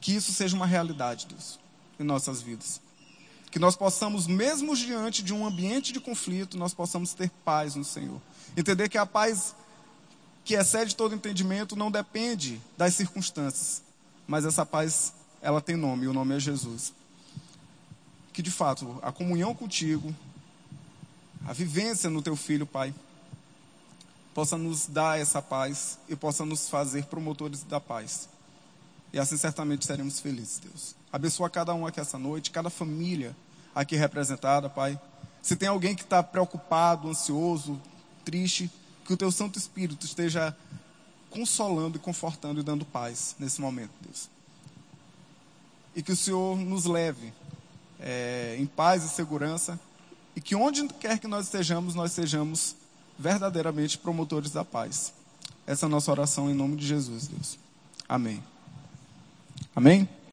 que 0.00 0.12
isso 0.12 0.32
seja 0.32 0.56
uma 0.56 0.66
realidade, 0.66 1.28
Deus, 1.28 1.60
em 2.00 2.02
nossas 2.02 2.42
vidas 2.42 2.80
que 3.48 3.60
nós 3.60 3.76
possamos, 3.76 4.26
mesmo 4.26 4.76
diante 4.76 5.22
de 5.22 5.32
um 5.32 5.46
ambiente 5.46 5.92
de 5.92 6.00
conflito, 6.00 6.58
nós 6.58 6.74
possamos 6.74 7.14
ter 7.14 7.30
paz 7.44 7.76
no 7.76 7.84
Senhor. 7.84 8.20
Entender 8.56 8.88
que 8.88 8.98
a 8.98 9.06
paz 9.06 9.54
que 10.44 10.54
excede 10.54 10.96
todo 10.96 11.14
entendimento 11.14 11.76
não 11.76 11.92
depende 11.92 12.60
das 12.76 12.94
circunstâncias, 12.94 13.82
mas 14.26 14.44
essa 14.44 14.66
paz, 14.66 15.14
ela 15.40 15.60
tem 15.60 15.76
nome, 15.76 16.04
e 16.04 16.08
o 16.08 16.12
nome 16.12 16.36
é 16.36 16.40
Jesus. 16.40 16.92
Que 18.32 18.42
de 18.42 18.50
fato, 18.50 18.98
a 19.02 19.12
comunhão 19.12 19.54
contigo, 19.54 20.14
a 21.46 21.52
vivência 21.52 22.10
no 22.10 22.22
teu 22.22 22.36
filho, 22.36 22.66
Pai, 22.66 22.94
possa 24.34 24.56
nos 24.56 24.86
dar 24.86 25.18
essa 25.18 25.42
paz 25.42 25.98
e 26.08 26.14
possa 26.14 26.44
nos 26.44 26.68
fazer 26.68 27.06
promotores 27.06 27.62
da 27.62 27.80
paz. 27.80 28.28
E 29.12 29.18
assim 29.18 29.36
certamente 29.36 29.86
seremos 29.86 30.20
felizes, 30.20 30.58
Deus. 30.58 30.94
Abençoa 31.12 31.48
cada 31.48 31.74
um 31.74 31.86
aqui 31.86 31.98
essa 31.98 32.18
noite, 32.18 32.50
cada 32.50 32.70
família 32.70 33.34
aqui 33.74 33.96
representada, 33.96 34.68
Pai. 34.68 35.00
Se 35.40 35.56
tem 35.56 35.68
alguém 35.68 35.94
que 35.94 36.02
está 36.02 36.22
preocupado, 36.22 37.08
ansioso, 37.08 37.80
triste, 38.24 38.70
que 39.04 39.12
o 39.12 39.16
Teu 39.16 39.32
Santo 39.32 39.58
Espírito 39.58 40.04
esteja 40.04 40.54
consolando 41.30 41.96
e 41.96 42.00
confortando 42.00 42.60
e 42.60 42.62
dando 42.62 42.84
paz 42.84 43.34
nesse 43.38 43.60
momento, 43.60 43.92
Deus. 44.00 44.28
E 45.98 46.02
que 46.02 46.12
o 46.12 46.16
Senhor 46.16 46.56
nos 46.56 46.84
leve 46.84 47.32
é, 47.98 48.54
em 48.56 48.66
paz 48.66 49.02
e 49.02 49.08
segurança 49.08 49.80
e 50.36 50.40
que 50.40 50.54
onde 50.54 50.86
quer 50.94 51.18
que 51.18 51.26
nós 51.26 51.46
estejamos, 51.46 51.96
nós 51.96 52.12
sejamos 52.12 52.76
verdadeiramente 53.18 53.98
promotores 53.98 54.52
da 54.52 54.64
paz. 54.64 55.12
Essa 55.66 55.86
é 55.86 55.88
a 55.88 55.90
nossa 55.90 56.08
oração 56.12 56.48
em 56.48 56.54
nome 56.54 56.76
de 56.76 56.86
Jesus, 56.86 57.26
Deus. 57.26 57.58
Amém. 58.08 58.40
Amém? 59.74 60.08